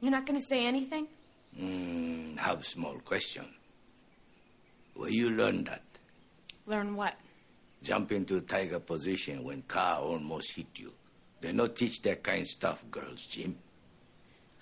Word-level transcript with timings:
You're 0.00 0.10
not 0.10 0.26
going 0.26 0.38
to 0.38 0.46
say 0.46 0.66
anything? 0.66 1.06
Mm, 1.58 2.38
have 2.38 2.66
small 2.66 2.98
question. 3.04 3.46
Where 4.94 5.10
you 5.10 5.30
learn 5.30 5.64
that? 5.64 5.82
Learn 6.66 6.96
what? 6.96 7.14
Jump 7.82 8.12
into 8.12 8.40
tiger 8.40 8.80
position 8.80 9.42
when 9.44 9.62
car 9.62 10.00
almost 10.00 10.54
hit 10.54 10.66
you. 10.76 10.92
They 11.40 11.52
not 11.52 11.76
teach 11.76 12.02
that 12.02 12.22
kind 12.22 12.46
stuff, 12.46 12.82
girls, 12.90 13.24
gym. 13.26 13.56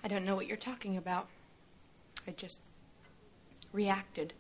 I 0.03 0.09
don't 0.09 0.25
know 0.25 0.37
what 0.37 0.47
you're 0.47 0.57
talking 0.57 0.97
about. 0.97 1.29
I 2.29 2.33
just 2.33 2.63
reacted. 3.73 4.35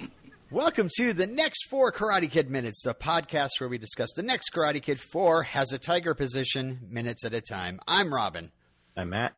Welcome 0.50 0.88
to 0.96 1.12
the 1.12 1.26
next 1.26 1.68
four 1.68 1.92
Karate 1.92 2.30
Kid 2.30 2.50
minutes, 2.50 2.82
the 2.82 2.94
podcast 2.94 3.60
where 3.60 3.68
we 3.68 3.78
discuss 3.78 4.12
the 4.14 4.22
next 4.22 4.50
Karate 4.54 4.82
Kid 4.82 5.00
four 5.00 5.42
has 5.44 5.72
a 5.72 5.78
tiger 5.78 6.14
position 6.14 6.80
minutes 6.90 7.24
at 7.24 7.32
a 7.32 7.40
time. 7.40 7.80
I'm 7.86 8.12
Robin. 8.12 8.50
I'm 8.98 9.10
Matt. 9.10 9.34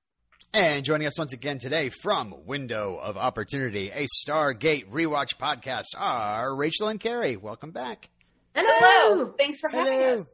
And 0.54 0.86
joining 0.86 1.06
us 1.06 1.18
once 1.18 1.34
again 1.34 1.58
today 1.58 1.90
from 1.90 2.34
Window 2.46 2.96
of 2.96 3.18
Opportunity, 3.18 3.90
a 3.90 4.06
Stargate 4.26 4.88
rewatch 4.88 5.36
podcast, 5.36 5.88
are 5.98 6.56
Rachel 6.56 6.88
and 6.88 6.98
Carrie. 6.98 7.36
Welcome 7.36 7.70
back. 7.70 8.08
And 8.54 8.66
hello. 8.66 9.34
Thanks 9.38 9.60
for 9.60 9.68
having 9.68 9.92
Hello. 9.92 10.20
us. 10.20 10.26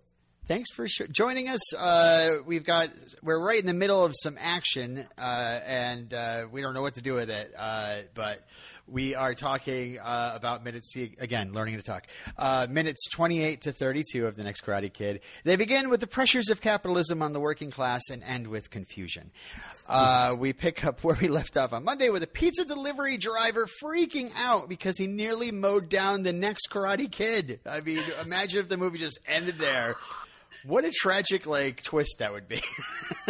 Thanks 0.46 0.70
for 0.70 0.86
sh- 0.86 1.08
joining 1.10 1.48
us. 1.48 1.74
Uh, 1.74 2.36
we've 2.46 2.62
got 2.62 2.88
we're 3.20 3.44
right 3.44 3.58
in 3.58 3.66
the 3.66 3.74
middle 3.74 4.04
of 4.04 4.12
some 4.14 4.36
action, 4.38 5.04
uh, 5.18 5.58
and 5.66 6.14
uh, 6.14 6.44
we 6.52 6.60
don't 6.60 6.72
know 6.72 6.82
what 6.82 6.94
to 6.94 7.02
do 7.02 7.14
with 7.14 7.28
it. 7.28 7.52
Uh, 7.58 8.02
but 8.14 8.46
we 8.88 9.14
are 9.14 9.34
talking 9.34 9.98
uh, 9.98 10.32
about 10.34 10.64
minutes 10.64 10.94
again, 10.96 11.52
learning 11.52 11.76
to 11.76 11.82
talk. 11.82 12.06
Uh, 12.38 12.66
minutes 12.70 13.08
twenty-eight 13.10 13.62
to 13.62 13.72
thirty-two 13.72 14.26
of 14.26 14.36
the 14.36 14.44
next 14.44 14.64
Karate 14.64 14.92
Kid. 14.92 15.20
They 15.44 15.56
begin 15.56 15.88
with 15.88 16.00
the 16.00 16.06
pressures 16.06 16.50
of 16.50 16.60
capitalism 16.60 17.22
on 17.22 17.32
the 17.32 17.40
working 17.40 17.70
class 17.70 18.02
and 18.10 18.22
end 18.22 18.46
with 18.48 18.70
confusion. 18.70 19.30
Uh, 19.88 20.36
we 20.38 20.52
pick 20.52 20.84
up 20.84 21.04
where 21.04 21.16
we 21.20 21.28
left 21.28 21.56
off 21.56 21.72
on 21.72 21.84
Monday 21.84 22.10
with 22.10 22.22
a 22.22 22.26
pizza 22.26 22.64
delivery 22.64 23.16
driver 23.16 23.66
freaking 23.82 24.30
out 24.36 24.68
because 24.68 24.98
he 24.98 25.06
nearly 25.06 25.52
mowed 25.52 25.88
down 25.88 26.22
the 26.22 26.32
next 26.32 26.68
Karate 26.70 27.10
Kid. 27.10 27.60
I 27.66 27.80
mean, 27.80 28.02
imagine 28.22 28.60
if 28.60 28.68
the 28.68 28.76
movie 28.76 28.98
just 28.98 29.18
ended 29.26 29.58
there. 29.58 29.94
What 30.64 30.84
a 30.84 30.90
tragic 30.90 31.46
like 31.46 31.82
twist 31.82 32.16
that 32.18 32.32
would 32.32 32.48
be. 32.48 32.60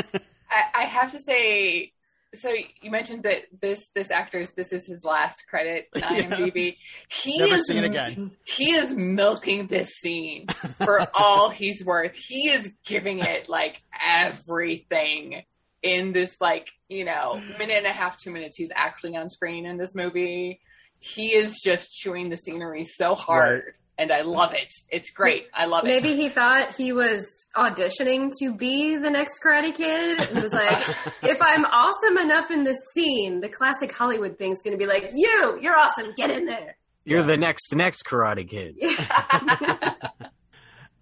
I, 0.51 0.63
I 0.75 0.85
have 0.85 1.13
to 1.13 1.19
say, 1.19 1.93
so 2.37 2.53
you 2.83 2.91
mentioned 2.91 3.23
that 3.25 3.43
this 3.61 3.89
this 3.95 4.11
actor's 4.11 4.51
this 4.51 4.73
is 4.73 4.87
his 4.87 5.05
last 5.05 5.45
credit 5.49 5.89
on 5.97 6.03
IMDb. 6.03 6.77
He 7.09 7.39
Never 7.39 7.55
is 7.57 7.67
seen 7.67 7.85
again. 7.85 8.31
he 8.45 8.73
is 8.73 8.93
milking 8.93 9.67
this 9.67 9.89
scene 10.01 10.47
for 10.49 11.01
all 11.19 11.49
he's 11.51 11.85
worth. 11.85 12.17
He 12.17 12.49
is 12.51 12.73
giving 12.85 13.19
it 13.21 13.49
like 13.49 13.83
everything 14.07 15.43
in 15.83 16.13
this 16.13 16.37
like 16.41 16.71
you 16.89 17.05
know 17.05 17.41
minute 17.59 17.77
and 17.79 17.87
a 17.87 17.93
half, 17.93 18.17
two 18.19 18.31
minutes. 18.31 18.57
He's 18.57 18.73
actually 18.75 19.17
on 19.17 19.29
screen 19.31 19.67
in 19.67 19.77
this 19.77 19.95
movie. 19.95 20.61
He 20.99 21.35
is 21.35 21.61
just 21.63 21.93
chewing 21.93 22.31
the 22.31 22.37
scenery 22.37 22.85
so 22.85 23.15
hard. 23.15 23.65
Right. 23.67 23.75
And 23.99 24.13
I 24.13 24.21
love 24.23 24.53
it. 24.53 24.71
It's 24.91 25.11
great. 25.11 25.47
I 25.55 25.65
love 25.67 25.85
it. 25.85 25.87
Maybe 25.87 26.15
he 26.17 26.29
thought 26.29 26.75
he 26.75 26.93
was 26.93 27.27
auditioning 27.57 28.31
to 28.41 28.55
be 28.55 28.97
the 28.97 29.09
next 29.09 29.43
Karate 29.43 29.75
Kid 29.75 30.21
and 30.21 30.43
was 30.43 30.53
like, 30.53 30.79
if 31.23 31.39
I'm 31.41 31.65
awesome 31.65 32.19
enough 32.19 32.51
in 32.51 32.65
this 32.65 32.77
scene, 32.93 33.41
the 33.41 33.49
classic 33.49 33.93
Hollywood 33.93 34.39
thing's 34.39 34.63
going 34.63 34.73
to 34.73 34.79
be 34.79 34.87
like, 34.87 35.13
you, 35.15 35.59
you're 35.63 35.77
awesome, 35.77 36.13
get 36.15 36.31
in 36.31 36.45
there. 36.45 36.77
You're 37.05 37.23
the 37.23 37.37
next 37.37 37.75
next 37.75 38.05
Karate 38.05 38.49
Kid. 38.49 38.77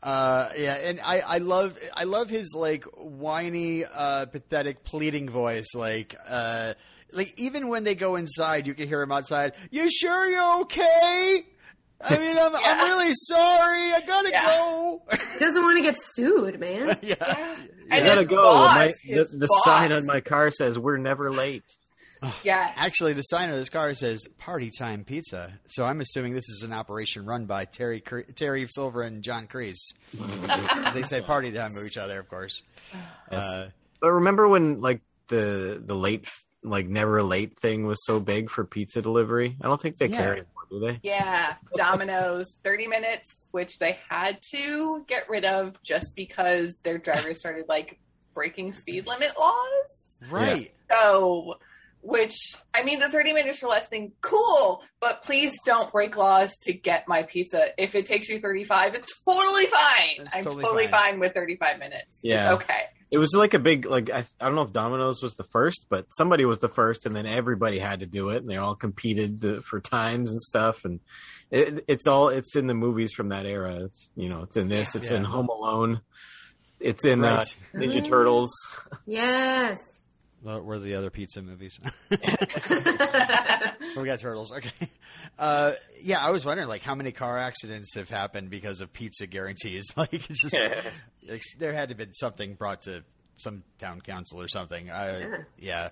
Uh, 0.05 0.51
yeah, 0.59 0.75
and 0.75 1.01
I, 1.03 1.21
I 1.21 1.39
love 1.39 1.79
I 1.97 2.05
love 2.05 2.29
his 2.29 2.55
like 2.55 2.85
whiny, 2.95 3.87
uh, 3.87 4.27
pathetic, 4.27 4.85
pleading 4.85 5.31
voice. 5.31 5.69
Like, 5.75 6.15
uh, 6.29 6.75
like 7.11 7.33
even 7.39 7.69
when 7.69 7.85
they 7.85 7.95
go 7.95 8.17
inside, 8.17 8.67
you 8.67 8.75
can 8.75 8.87
hear 8.87 9.01
him 9.01 9.11
outside. 9.11 9.55
You 9.71 9.91
sure 9.91 10.29
you're 10.29 10.61
okay? 10.65 11.47
I 12.01 12.19
mean, 12.19 12.37
I'm, 12.37 12.55
I'm 12.55 12.89
really 12.91 13.13
sorry. 13.15 13.93
I 13.93 14.01
gotta 14.07 14.31
Yeah. 14.31 14.47
go. 14.47 15.03
He 15.33 15.39
doesn't 15.39 15.63
want 15.63 15.79
to 15.79 15.83
get 15.83 15.97
sued, 15.99 16.61
man. 16.61 16.99
yeah. 17.03 17.57
And 17.91 18.05
I 18.05 18.07
gotta 18.07 18.25
go. 18.25 18.37
boss, 18.37 18.75
My- 18.77 18.93
the 19.07 19.25
the 19.37 19.47
sign 19.65 19.93
on 19.93 20.05
my 20.07 20.21
car 20.21 20.51
says 20.51 20.79
"We're 20.79 20.97
never 20.99 21.31
late." 21.31 21.65
yes, 22.43 22.73
Actually, 22.79 23.13
the 23.13 23.23
sign 23.23 23.51
on 23.51 23.57
this 23.57 23.69
car 23.69 23.93
says 23.95 24.23
"Party 24.39 24.71
Time 24.79 25.05
Pizza," 25.05 25.53
so 25.69 25.85
I'm 25.85 26.01
assuming 26.01 26.33
this 26.35 26.49
is 26.49 26.63
an 26.63 26.73
operation 26.73 27.27
run 27.27 27.45
by 27.47 27.65
Terry 27.67 28.01
Cre- 28.01 28.21
Terry 28.35 28.67
Silver 28.69 29.03
and 29.03 29.23
John 29.23 29.47
Kreese. 29.47 29.93
As 30.49 30.95
they 30.95 31.03
say 31.03 31.21
"Party 31.21 31.53
Time" 31.53 31.73
to 31.75 31.85
each 31.85 31.97
other, 31.99 32.19
of 32.19 32.29
course. 32.29 32.63
Uh, 33.31 33.67
But 34.01 34.13
remember 34.13 34.49
when 34.49 34.81
like 34.81 35.03
the 35.29 35.83
the 35.85 35.95
late 35.95 36.29
like 36.63 36.87
never 36.89 37.23
late 37.23 37.59
thing 37.61 37.87
was 37.87 38.03
so 38.07 38.21
big 38.21 38.49
for 38.51 38.65
pizza 38.65 39.03
delivery? 39.03 39.57
I 39.61 39.67
don't 39.69 39.81
think 39.81 39.99
they 39.99 40.07
Yeah. 40.07 40.17
carry 40.17 40.39
it 40.39 40.47
anymore, 40.47 40.54
do 40.71 40.81
they? 40.81 41.01
Yeah, 41.03 41.55
Domino's 41.77 42.59
30 42.65 42.87
minutes, 42.89 43.49
which 43.53 43.79
they 43.79 43.99
had 44.09 44.39
to 44.55 45.05
get 45.07 45.29
rid 45.29 45.45
of 45.45 45.81
just 45.83 46.15
because 46.17 46.79
their 46.83 46.99
drivers 46.99 47.39
started 47.41 47.67
like 47.69 47.99
breaking 48.35 48.73
speed 48.73 49.07
limit 49.07 49.33
laws. 49.39 50.19
right. 50.31 50.73
So, 50.91 51.55
which 52.03 52.37
I 52.75 52.83
mean, 52.83 52.99
the 53.01 53.09
30 53.09 53.33
minutes 53.33 53.63
or 53.63 53.69
less 53.69 53.87
thing, 53.87 54.13
cool, 54.21 54.85
but 55.01 55.23
please 55.25 55.55
don't 55.65 55.91
break 55.91 56.17
laws 56.17 56.55
to 56.63 56.73
get 56.75 57.09
my 57.09 57.23
pizza. 57.23 57.69
If 57.79 57.95
it 57.95 58.05
takes 58.07 58.29
you 58.29 58.39
35, 58.39 58.95
it's 58.95 59.13
totally 59.25 59.65
fine. 59.67 60.09
It's 60.19 60.29
I'm 60.35 60.45
totally 60.45 60.63
totally, 60.65 60.87
fine. 60.87 61.13
fine. 61.13 61.21
with 61.21 61.33
35 61.33 61.79
minutes. 61.79 62.21
Yeah. 62.23 62.53
It's 62.53 62.63
okay. 62.63 62.83
It 63.11 63.19
was 63.19 63.33
like 63.35 63.55
a 63.55 63.59
big 63.59 63.87
like 63.87 64.11
I, 64.11 64.25
I 64.41 64.47
don't 64.47 64.55
know 64.57 64.63
if 64.63 64.73
Domino's 64.73 65.23
was 65.23 65.35
the 65.35 65.45
first, 65.45 65.87
but 65.89 66.07
somebody 66.11 66.45
was 66.45 66.59
the 66.59 66.69
first, 66.69 67.07
and 67.07 67.15
then 67.15 67.27
everybody 67.27 67.79
had 67.79 68.01
to 68.01 68.07
do 68.07 68.31
it, 68.31 68.39
and 68.39 68.49
they 68.51 68.57
all 68.57 68.75
competed 68.75 69.41
to, 69.43 69.61
for 69.63 69.81
times 69.81 70.33
and 70.33 70.43
stuff, 70.43 70.85
and 70.85 71.01
it, 71.51 71.85
it's 71.87 72.07
all 72.09 72.29
it's 72.31 72.57
in 72.57 72.67
the 72.67 72.75
movies 72.75 73.13
from 73.13 73.29
that 73.29 73.47
era. 73.47 73.85
It's 73.85 74.11
you 74.17 74.29
know 74.29 74.43
it's 74.43 74.57
in 74.57 74.69
this, 74.69 74.95
it's 74.97 75.11
in 75.11 75.23
Home 75.25 75.49
Alone, 75.49 76.01
it's 76.81 77.05
in 77.05 77.21
Right. 77.21 77.39
uh, 77.75 77.79
Ninja 77.79 78.05
Turtles. 78.05 78.53
Yes. 79.07 79.79
Well, 80.43 80.61
Where 80.61 80.79
the 80.79 80.97
other 80.97 81.09
pizza 81.09 81.41
movies? 81.41 81.81
we 82.11 82.17
got 84.05 84.19
turtles. 84.21 84.53
Okay. 84.53 84.71
Uh, 85.39 85.73
yeah, 86.03 86.19
I 86.19 86.33
was 86.33 86.45
wondering, 86.45 86.69
like, 86.69 86.83
how 86.83 86.95
many 86.95 87.13
car 87.13 87.39
accidents 87.39 87.95
have 87.95 88.11
happened 88.11 88.51
because 88.51 88.83
of 88.83 88.93
pizza 88.93 89.27
guarantees? 89.27 89.87
Like, 89.97 90.13
it's 90.31 90.43
just 90.43 90.55
like, 90.55 90.85
there 91.59 91.73
had 91.73 91.89
to 91.89 91.93
have 91.93 91.99
been 91.99 92.13
something 92.13 92.55
brought 92.55 92.83
to 92.83 93.03
some 93.37 93.63
town 93.79 94.01
council 94.01 94.41
or 94.41 94.49
something. 94.49 94.91
Uh, 94.91 95.43
yeah, 95.59 95.91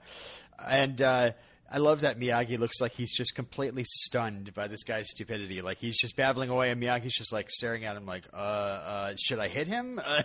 and 0.64 1.00
uh, 1.00 1.32
I 1.70 1.78
love 1.78 2.02
that 2.02 2.18
Miyagi 2.18 2.58
looks 2.58 2.80
like 2.80 2.92
he's 2.92 3.12
just 3.12 3.34
completely 3.34 3.84
stunned 3.86 4.52
by 4.54 4.68
this 4.68 4.82
guy's 4.82 5.08
stupidity. 5.10 5.62
Like 5.62 5.78
he's 5.78 5.98
just 5.98 6.16
babbling 6.16 6.50
away, 6.50 6.70
and 6.70 6.82
Miyagi's 6.82 7.14
just 7.14 7.32
like 7.32 7.50
staring 7.50 7.84
at 7.84 7.96
him, 7.96 8.06
like, 8.06 8.24
uh, 8.32 8.36
uh 8.36 9.14
should 9.18 9.38
I 9.38 9.48
hit 9.48 9.66
him? 9.66 10.00
Uh, 10.04 10.22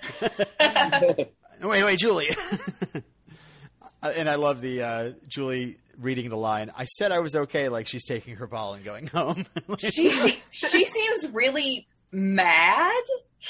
wait, 1.63 1.83
wait, 1.83 1.99
Julie. 1.99 2.29
Uh, 4.03 4.13
and 4.15 4.29
I 4.29 4.35
love 4.35 4.61
the 4.61 4.83
uh, 4.83 5.11
Julie 5.27 5.77
reading 5.99 6.29
the 6.29 6.37
line. 6.37 6.71
I 6.77 6.85
said 6.85 7.11
I 7.11 7.19
was 7.19 7.35
okay, 7.35 7.69
like 7.69 7.87
she's 7.87 8.05
taking 8.05 8.35
her 8.35 8.47
ball 8.47 8.73
and 8.73 8.83
going 8.83 9.07
home. 9.13 9.45
she 9.79 10.09
she 10.51 10.85
seems 10.85 11.29
really 11.33 11.87
mad 12.11 13.03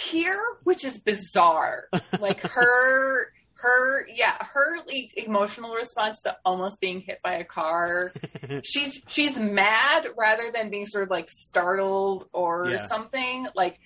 here, 0.10 0.40
which 0.64 0.86
is 0.86 0.98
bizarre. 1.00 1.86
Like 2.20 2.42
her 2.48 3.28
her 3.60 4.08
yeah 4.14 4.36
her 4.54 4.78
like, 4.88 5.18
emotional 5.18 5.74
response 5.74 6.22
to 6.24 6.38
almost 6.46 6.80
being 6.80 7.02
hit 7.02 7.20
by 7.24 7.36
a 7.36 7.44
car. 7.44 8.12
she's 8.64 9.02
she's 9.08 9.38
mad 9.40 10.08
rather 10.18 10.52
than 10.52 10.70
being 10.70 10.86
sort 10.86 11.04
of 11.06 11.10
like 11.10 11.30
startled 11.30 12.28
or 12.34 12.68
Yeah. 12.70 12.78
something. 12.78 13.48
Like 13.56 13.80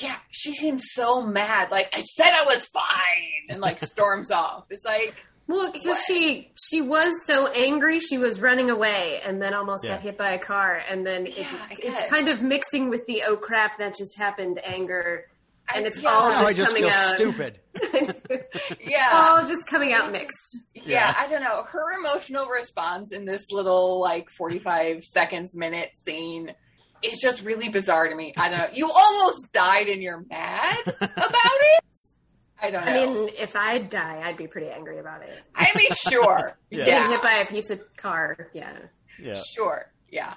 yeah, 0.00 0.16
she 0.30 0.52
seems 0.54 0.82
so 0.92 1.20
mad. 1.22 1.70
Like 1.70 1.88
I 1.92 2.02
said 2.02 2.30
I 2.32 2.44
was 2.44 2.66
fine, 2.66 3.48
and 3.50 3.60
like 3.60 3.80
storms 3.80 4.30
off. 4.32 4.64
It's 4.70 4.84
like. 4.84 5.14
Well, 5.46 5.70
because 5.70 6.02
she 6.06 6.50
she 6.56 6.80
was 6.80 7.12
so 7.26 7.48
angry, 7.48 8.00
she 8.00 8.16
was 8.16 8.40
running 8.40 8.70
away, 8.70 9.20
and 9.22 9.42
then 9.42 9.52
almost 9.52 9.84
Yeah. 9.84 9.90
got 9.90 10.00
hit 10.00 10.16
by 10.16 10.30
a 10.32 10.38
car, 10.38 10.80
and 10.88 11.06
then 11.06 11.26
it, 11.26 11.36
Yeah, 11.36 11.48
I 11.52 11.76
it's 11.78 12.08
kind 12.08 12.30
of 12.30 12.40
mixing 12.42 12.88
with 12.88 13.04
the 13.06 13.24
oh 13.26 13.36
crap 13.36 13.76
that 13.76 13.94
just 13.94 14.16
happened 14.16 14.58
anger, 14.64 15.26
and 15.74 15.86
it's 15.86 16.02
yeah. 16.02 16.08
all 16.10 16.30
now 16.30 16.40
just, 16.40 16.50
I 16.50 16.52
just 16.54 16.68
coming 16.68 16.82
feel 16.84 16.92
out. 16.92 17.16
stupid. 17.16 17.60
Yeah, 18.80 19.10
all 19.12 19.46
just 19.46 19.66
coming 19.68 19.92
out 19.92 20.12
mixed. 20.12 20.58
yeah, 20.74 20.82
Yeah. 20.86 21.14
I 21.18 21.26
don't 21.28 21.42
know. 21.42 21.62
Her 21.64 21.98
emotional 21.98 22.46
response 22.46 23.12
in 23.12 23.24
this 23.24 23.50
little 23.50 24.00
like 24.00 24.28
45 24.30 25.02
seconds 25.04 25.56
minute 25.56 25.90
scene 25.96 26.54
is 27.02 27.18
just 27.18 27.42
really 27.44 27.68
bizarre 27.68 28.08
to 28.08 28.14
me. 28.14 28.32
I 28.36 28.48
don't 28.48 28.58
know. 28.58 28.68
You 28.72 28.90
almost 28.90 29.52
died 29.52 29.88
and 29.88 30.02
you're 30.02 30.24
mad 30.28 30.78
about 30.86 31.10
it? 31.20 31.84
I 32.62 32.70
don't 32.70 32.84
know. 32.86 32.92
I 32.92 32.94
mean, 33.06 33.30
if 33.36 33.56
I'd 33.56 33.88
die, 33.90 34.22
I'd 34.24 34.36
be 34.36 34.46
pretty 34.46 34.68
angry 34.68 34.98
about 34.98 35.22
it. 35.22 35.32
I 35.54 35.70
mean, 35.76 35.90
sure. 36.08 36.56
Yeah. 36.70 36.84
Getting 36.86 37.10
hit 37.10 37.22
by 37.22 37.32
a 37.34 37.46
pizza 37.46 37.78
car, 37.96 38.48
yeah. 38.52 38.72
Yeah. 39.20 39.34
Sure. 39.34 39.90
Yeah. 40.10 40.34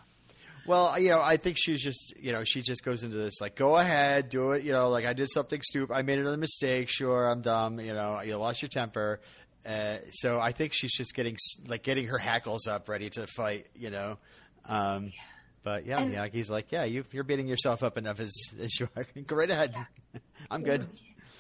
Well, 0.68 1.00
you 1.00 1.10
know, 1.10 1.22
I 1.22 1.38
think 1.38 1.58
she's 1.58 1.82
just, 1.82 2.14
you 2.20 2.32
know, 2.34 2.44
she 2.44 2.62
just 2.62 2.84
goes 2.84 3.04
into 3.04 3.16
this 3.18 3.40
like, 3.42 3.56
go 3.56 3.78
ahead, 3.78 4.30
do 4.30 4.52
it. 4.52 4.64
You 4.64 4.74
know, 4.74 4.90
like 4.90 5.06
I 5.06 5.14
did 5.14 5.30
something 5.32 5.62
stupid. 5.62 5.94
I 5.94 6.02
made 6.02 6.20
another 6.20 6.38
mistake. 6.38 6.90
Sure, 6.90 7.28
I'm 7.30 7.42
dumb. 7.42 7.80
You 7.80 7.94
know, 7.94 8.20
you 8.22 8.36
lost 8.36 8.62
your 8.62 8.70
temper. 8.70 9.22
Uh, 9.66 9.98
so 10.12 10.40
I 10.40 10.52
think 10.52 10.74
she's 10.74 10.94
just 10.96 11.14
getting 11.16 11.36
like 11.68 11.84
getting 11.84 12.06
her 12.08 12.18
hackles 12.18 12.68
up, 12.68 12.88
ready 12.90 13.10
to 13.12 13.26
fight. 13.28 13.68
You 13.76 13.90
know. 13.90 14.18
Um, 14.68 15.14
but 15.64 15.86
yeah, 15.86 16.02
And- 16.02 16.14
Miyagi's 16.14 16.50
like, 16.52 16.72
yeah, 16.72 16.84
you, 16.84 17.04
you're 17.12 17.24
beating 17.24 17.48
yourself 17.48 17.82
up 17.84 17.98
enough 17.98 18.20
as, 18.20 18.34
as 18.62 18.80
you 18.80 18.88
are. 18.96 19.06
Go 19.26 19.36
right 19.38 19.50
ahead. 19.50 19.76
I'm 20.52 20.64
good. 20.64 20.86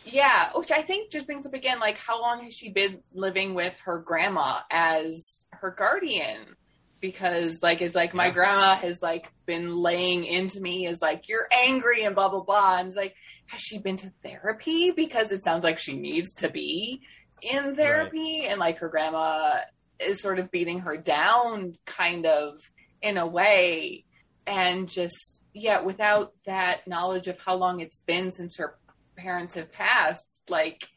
Yeah, 0.06 0.52
which 0.56 0.72
I 0.72 0.82
think 0.82 1.12
just 1.12 1.26
brings 1.26 1.46
up 1.46 1.54
again, 1.54 1.80
like 1.82 1.98
how 1.98 2.22
long 2.22 2.44
has 2.46 2.54
she 2.54 2.70
been 2.72 3.02
living 3.14 3.54
with 3.54 3.74
her 3.84 4.00
grandma 4.00 4.60
as 4.72 5.46
her 5.52 5.72
guardian? 5.72 6.56
Because 7.00 7.60
like 7.62 7.82
is 7.82 7.94
like 7.94 8.14
my 8.14 8.32
grandma 8.32 8.76
has 8.76 9.02
like 9.02 9.32
been 9.46 9.76
laying 9.76 10.26
into 10.26 10.60
me 10.60 10.88
is 10.88 11.02
like 11.02 11.30
you're 11.30 11.48
angry 11.52 12.04
and 12.04 12.16
blah 12.16 12.30
blah 12.30 12.42
blah, 12.42 12.78
and 12.80 12.88
it's 12.88 12.98
like 12.98 13.16
has 13.48 13.62
she 13.62 13.78
been 13.78 13.98
to 13.98 14.12
therapy? 14.24 14.92
Because 14.92 15.32
it 15.32 15.44
sounds 15.44 15.64
like 15.64 15.80
she 15.80 15.96
needs 15.96 16.34
to 16.36 16.50
be 16.50 17.02
in 17.42 17.76
therapy, 17.76 18.46
and 18.46 18.60
like 18.60 18.80
her 18.80 18.90
grandma 18.90 19.58
is 20.00 20.22
sort 20.22 20.40
of 20.40 20.52
beating 20.52 20.80
her 20.80 20.98
down, 20.98 21.78
kind 21.86 22.26
of 22.26 22.58
in 23.02 23.18
a 23.18 23.28
way, 23.28 24.04
and 24.48 24.90
just 24.90 25.46
yeah, 25.54 25.82
without 25.82 26.34
that 26.46 26.88
knowledge 26.88 27.28
of 27.28 27.40
how 27.40 27.56
long 27.56 27.80
it's 27.80 28.00
been 28.00 28.32
since 28.32 28.58
her 28.58 28.76
parents 29.16 29.54
have 29.56 29.72
passed, 29.72 30.44
like 30.50 30.88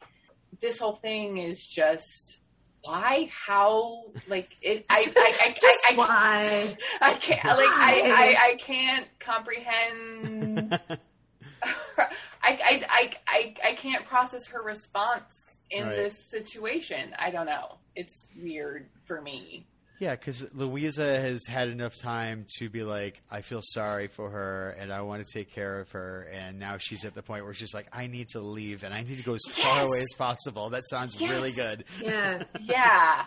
this 0.60 0.78
whole 0.78 0.92
thing 0.92 1.38
is 1.38 1.66
just 1.66 2.40
why, 2.82 3.28
how, 3.30 4.04
like 4.28 4.56
it. 4.62 4.86
I, 4.88 5.12
I, 5.16 5.34
I, 5.46 5.52
Just 5.60 5.84
I, 5.90 5.92
I, 5.92 5.96
why? 5.96 6.76
I 7.00 7.14
can't, 7.14 7.44
like 7.44 7.56
I, 7.58 8.36
I, 8.40 8.48
I 8.50 8.54
can't 8.56 9.06
comprehend. 9.18 10.78
I, 12.42 12.58
I, 12.64 12.82
I, 12.88 13.10
I, 13.28 13.54
I 13.64 13.72
can't 13.74 14.06
process 14.06 14.46
her 14.48 14.62
response 14.62 15.60
in 15.70 15.86
Right. 15.86 15.96
this 15.96 16.18
situation. 16.30 17.14
I 17.18 17.30
don't 17.30 17.46
know. 17.46 17.76
It's 17.94 18.28
weird 18.42 18.86
for 19.04 19.20
me. 19.20 19.64
Yeah, 20.00 20.16
because 20.16 20.52
Louisa 20.54 21.20
has 21.20 21.46
had 21.46 21.68
enough 21.68 21.94
time 21.96 22.46
to 22.58 22.68
be 22.68 22.82
like, 22.82 23.22
I 23.30 23.42
feel 23.42 23.60
sorry 23.62 24.06
for 24.08 24.30
her 24.30 24.70
and 24.80 24.92
I 24.92 25.02
want 25.02 25.24
to 25.24 25.32
take 25.32 25.52
care 25.52 25.78
of 25.78 25.90
her. 25.92 26.22
And 26.32 26.58
now 26.58 26.78
she's 26.78 27.04
at 27.04 27.14
the 27.14 27.22
point 27.22 27.44
where 27.44 27.52
she's 27.54 27.74
like, 27.74 27.86
I 27.92 28.06
need 28.06 28.28
to 28.30 28.40
leave 28.40 28.82
and 28.82 28.92
I 28.94 29.02
need 29.02 29.18
to 29.18 29.22
go 29.24 29.34
as 29.34 29.42
far 29.50 29.86
away 29.86 30.00
as 30.00 30.12
possible. 30.16 30.70
That 30.70 30.88
sounds 30.88 31.20
Yes. 31.20 31.30
really 31.30 31.52
good. 31.52 31.84
Yeah. 32.02 32.42
yeah 32.62 33.24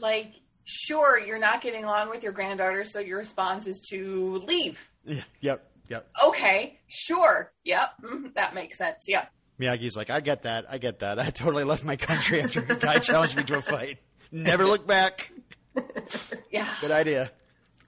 like 0.00 0.34
sure 0.64 1.18
you're 1.18 1.38
not 1.38 1.60
getting 1.62 1.84
along 1.84 2.10
with 2.10 2.22
your 2.22 2.32
granddaughter 2.32 2.82
so 2.84 2.98
your 2.98 3.18
response 3.18 3.66
is 3.68 3.80
to 3.88 4.36
leave 4.46 4.90
Yeah, 5.06 5.22
yep, 5.40 5.70
yep. 5.88 6.08
okay 6.26 6.78
sure 6.88 7.50
yep 7.64 7.90
mhm, 8.02 8.34
that 8.34 8.52
makes 8.54 8.76
sense 8.76 9.04
yep 9.08 9.30
Miyagi's 9.58 9.96
like, 9.96 10.10
I 10.10 10.20
get 10.20 10.42
that. 10.42 10.66
I 10.68 10.76
get 10.76 10.98
that. 10.98 11.18
I 11.18 11.30
totally 11.30 11.64
left 11.64 11.82
my 11.82 11.96
country 11.96 12.42
after 12.42 12.60
a 12.60 12.76
guy 12.76 12.98
challenged 12.98 13.38
me 13.38 13.42
to 13.44 13.56
a 13.56 13.62
fight. 13.62 13.98
Never 14.30 14.66
look 14.66 14.86
back. 14.86 15.32
yeah 16.50 16.68
Good 16.80 16.90
idea. 16.90 17.30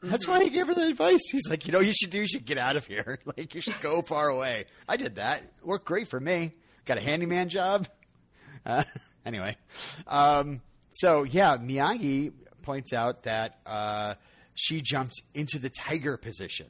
That's 0.02 0.28
why 0.28 0.44
he 0.44 0.50
gave 0.50 0.68
her 0.68 0.74
the 0.74 0.86
advice. 0.86 1.22
He's 1.30 1.48
like, 1.50 1.66
you 1.66 1.72
know, 1.72 1.80
you 1.80 1.92
should 1.92 2.10
do. 2.10 2.20
You 2.20 2.28
should 2.28 2.44
get 2.44 2.56
out 2.56 2.76
of 2.76 2.86
here. 2.86 3.18
Like, 3.36 3.54
you 3.54 3.60
should 3.60 3.80
go 3.80 4.00
far 4.02 4.28
away. 4.28 4.66
I 4.88 4.96
did 4.96 5.16
that. 5.16 5.42
Worked 5.64 5.86
great 5.86 6.08
for 6.08 6.20
me. 6.20 6.52
Got 6.84 6.98
a 6.98 7.00
handyman 7.00 7.48
job. 7.48 7.88
Uh, 8.64 8.84
anyway, 9.26 9.56
um, 10.06 10.60
so 10.92 11.24
yeah, 11.24 11.56
Miyagi 11.56 12.32
points 12.62 12.92
out 12.92 13.24
that 13.24 13.58
uh, 13.66 14.14
she 14.54 14.80
jumped 14.80 15.20
into 15.34 15.58
the 15.58 15.70
tiger 15.70 16.16
position. 16.16 16.66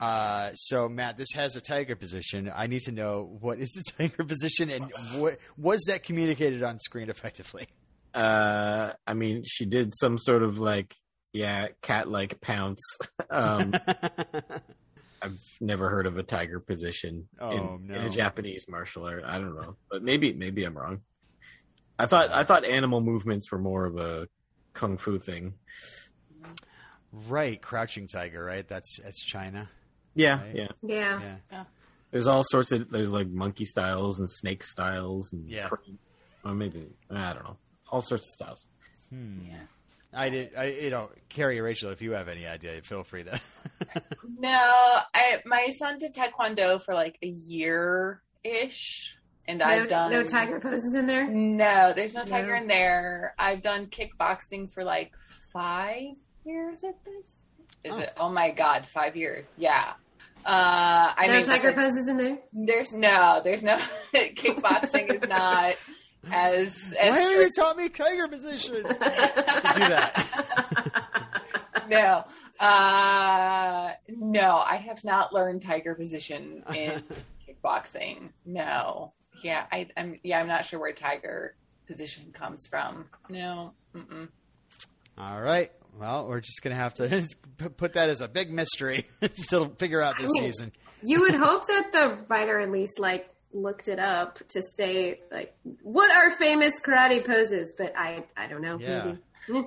Uh, 0.00 0.52
so 0.54 0.88
Matt, 0.88 1.16
this 1.16 1.28
has 1.34 1.56
a 1.56 1.60
tiger 1.60 1.96
position. 1.96 2.52
I 2.54 2.66
need 2.66 2.82
to 2.82 2.92
know 2.92 3.36
what 3.40 3.58
is 3.58 3.70
the 3.70 3.82
tiger 3.96 4.24
position 4.24 4.70
and 4.70 4.92
what 5.16 5.38
was 5.56 5.84
that 5.88 6.02
communicated 6.04 6.62
on 6.62 6.78
screen 6.78 7.08
effectively? 7.08 7.66
Uh, 8.14 8.92
I 9.06 9.14
mean, 9.14 9.42
she 9.46 9.64
did 9.66 9.94
some 9.94 10.18
sort 10.18 10.42
of 10.42 10.58
like, 10.58 10.94
yeah, 11.32 11.68
cat 11.82 12.08
like 12.08 12.40
pounce. 12.40 12.80
um, 13.30 13.74
I've 15.20 15.38
never 15.60 15.90
heard 15.90 16.06
of 16.06 16.16
a 16.16 16.22
tiger 16.22 16.60
position 16.60 17.28
Oh, 17.40 17.50
in, 17.50 17.86
no. 17.88 17.94
in 17.96 18.02
a 18.04 18.08
Japanese 18.10 18.66
martial 18.68 19.04
art. 19.04 19.24
I 19.26 19.38
don't 19.38 19.56
know, 19.56 19.76
but 19.90 20.02
maybe 20.02 20.32
maybe 20.32 20.64
I'm 20.64 20.76
wrong. 20.76 21.00
I 21.98 22.06
thought 22.06 22.30
I 22.30 22.44
thought 22.44 22.64
animal 22.64 23.00
movements 23.00 23.50
were 23.50 23.58
more 23.58 23.84
of 23.84 23.96
a 23.98 24.28
kung 24.74 24.96
fu 24.98 25.18
thing. 25.18 25.54
right, 27.12 27.60
crouching 27.60 28.06
tiger. 28.06 28.44
Right, 28.44 28.66
that's 28.66 28.98
that's 29.02 29.20
China. 29.20 29.68
Yeah, 30.14 30.40
Right. 30.42 30.54
yeah. 30.54 30.68
Yeah. 30.82 31.20
Yeah. 31.52 31.64
There's 32.10 32.28
all 32.28 32.42
sorts 32.44 32.72
of 32.72 32.88
there's 32.88 33.10
like 33.10 33.28
monkey 33.28 33.64
styles 33.64 34.18
and 34.18 34.28
snake 34.30 34.62
styles 34.62 35.32
and 35.32 35.48
Yeah. 35.48 35.68
crane- 35.68 35.98
or 36.44 36.54
maybe 36.54 36.86
I 37.10 37.32
don't 37.34 37.44
know, 37.44 37.56
all 37.90 38.00
sorts 38.02 38.24
of 38.24 38.46
styles. 38.46 38.66
Yeah. 39.10 39.54
I 40.12 40.28
did. 40.30 40.50
I 40.56 40.64
you 40.66 40.90
know, 40.90 41.10
Carrie 41.28 41.60
Rachel, 41.60 41.90
if 41.90 42.00
you 42.02 42.12
have 42.12 42.28
any 42.28 42.46
idea, 42.46 42.80
feel 42.82 43.04
free 43.04 43.24
to. 43.24 43.40
no 44.40 44.98
i 45.14 45.40
my 45.44 45.68
son 45.70 45.98
did 45.98 46.14
taekwondo 46.14 46.80
for 46.82 46.94
like 46.94 47.16
a 47.22 47.26
year 47.26 48.20
ish 48.44 49.16
and 49.46 49.58
No, 49.60 49.64
i've 49.66 49.88
done 49.88 50.10
no 50.12 50.22
tiger 50.22 50.60
poses 50.60 50.94
in 50.94 51.06
there. 51.06 51.26
no 51.28 51.92
there's 51.94 52.14
no 52.14 52.24
tiger 52.24 52.54
No. 52.54 52.62
in 52.62 52.66
there 52.68 53.34
i've 53.38 53.62
done 53.62 53.86
kickboxing 53.86 54.70
for 54.70 54.84
like 54.84 55.12
five 55.52 56.14
years 56.44 56.84
at 56.84 57.02
this 57.04 57.42
is 57.84 57.92
Oh. 57.92 57.98
it 57.98 58.12
oh 58.18 58.28
my 58.30 58.50
god 58.50 58.86
five 58.86 59.16
years 59.16 59.50
yeah 59.56 59.92
uh 60.44 61.12
i 61.16 61.26
no 61.28 61.42
tiger 61.42 61.68
like, 61.68 61.76
poses 61.76 62.08
in 62.08 62.16
there. 62.16 62.38
There's 62.52 62.92
no, 62.92 63.40
there's 63.42 63.62
no 63.64 63.76
kickboxing 64.14 65.12
is 65.12 65.28
not 65.28 65.74
as 66.32 66.76
as 66.98 67.10
Why 67.10 67.18
haven't 67.18 67.30
you 67.30 67.50
strict. 67.50 67.56
taught 67.56 67.76
me 67.76 67.88
tiger 67.88 68.28
position? 68.28 68.74
to 68.74 68.82
do 68.82 68.88
that. 68.98 70.24
no. 71.88 72.24
Uh 72.60 73.92
no, 74.08 74.56
I 74.56 74.76
have 74.76 75.04
not 75.04 75.32
learned 75.32 75.62
tiger 75.62 75.94
position 75.94 76.64
in 76.74 77.02
kickboxing. 77.48 78.30
No. 78.44 79.12
Yeah, 79.44 79.66
I, 79.70 79.88
I'm 79.96 80.18
yeah, 80.24 80.40
I'm 80.40 80.48
not 80.48 80.64
sure 80.64 80.80
where 80.80 80.92
tiger 80.92 81.54
position 81.86 82.32
comes 82.32 82.66
from. 82.68 83.06
No. 83.30 83.72
Mm-mm. 83.94 84.28
All 85.16 85.40
right. 85.40 85.70
Well, 85.98 86.28
we're 86.28 86.40
just 86.40 86.62
gonna 86.62 86.74
have 86.74 86.94
to 86.94 87.28
put 87.76 87.94
that 87.94 88.08
as 88.08 88.20
a 88.20 88.28
big 88.28 88.50
mystery 88.50 89.06
to 89.50 89.70
figure 89.78 90.00
out 90.02 90.16
this 90.18 90.30
I 90.30 90.40
mean- 90.40 90.52
season. 90.52 90.72
You 91.00 91.20
would 91.20 91.34
hope 91.34 91.64
that 91.68 91.92
the 91.92 92.18
writer 92.28 92.58
at 92.58 92.72
least 92.72 92.98
like 92.98 93.30
looked 93.52 93.88
it 93.88 93.98
up 93.98 94.38
to 94.48 94.62
say 94.62 95.20
like 95.30 95.54
what 95.82 96.10
are 96.10 96.30
famous 96.36 96.80
karate 96.80 97.24
poses, 97.24 97.72
but 97.76 97.92
I 97.96 98.24
I 98.36 98.46
don't 98.46 98.62
know. 98.62 98.78
Yeah. 98.78 99.14
Maybe. 99.48 99.66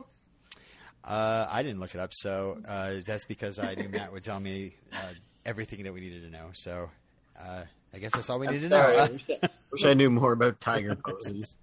Uh, 1.04 1.48
I 1.50 1.63
didn't 1.63 1.79
look 1.79 1.96
it 1.96 2.00
up, 2.00 2.13
so 2.13 2.62
uh, 2.67 2.98
that's 3.03 3.25
because 3.25 3.58
I 3.58 3.74
knew 3.74 3.89
Matt 3.89 4.13
would 4.13 4.24
tell 4.24 4.39
me 4.39 4.75
uh, 4.94 4.98
everything 5.46 5.84
that 5.84 5.94
we 5.94 6.00
needed 6.00 6.22
to 6.24 6.29
know. 6.29 6.50
So 6.53 6.91
uh, 7.39 7.63
I 7.94 7.98
guess 7.98 8.12
that's 8.13 8.29
all 8.29 8.39
we 8.39 8.48
I'm 8.48 8.53
need 8.53 8.62
to 8.62 8.70
know. 8.70 8.77
I 8.77 9.10
wish 9.10 9.29
I, 9.41 9.50
wish 9.72 9.86
I 9.86 9.94
knew 9.96 10.12
more 10.12 10.32
about 10.32 10.60
tiger 10.60 10.96
poses. 11.05 11.58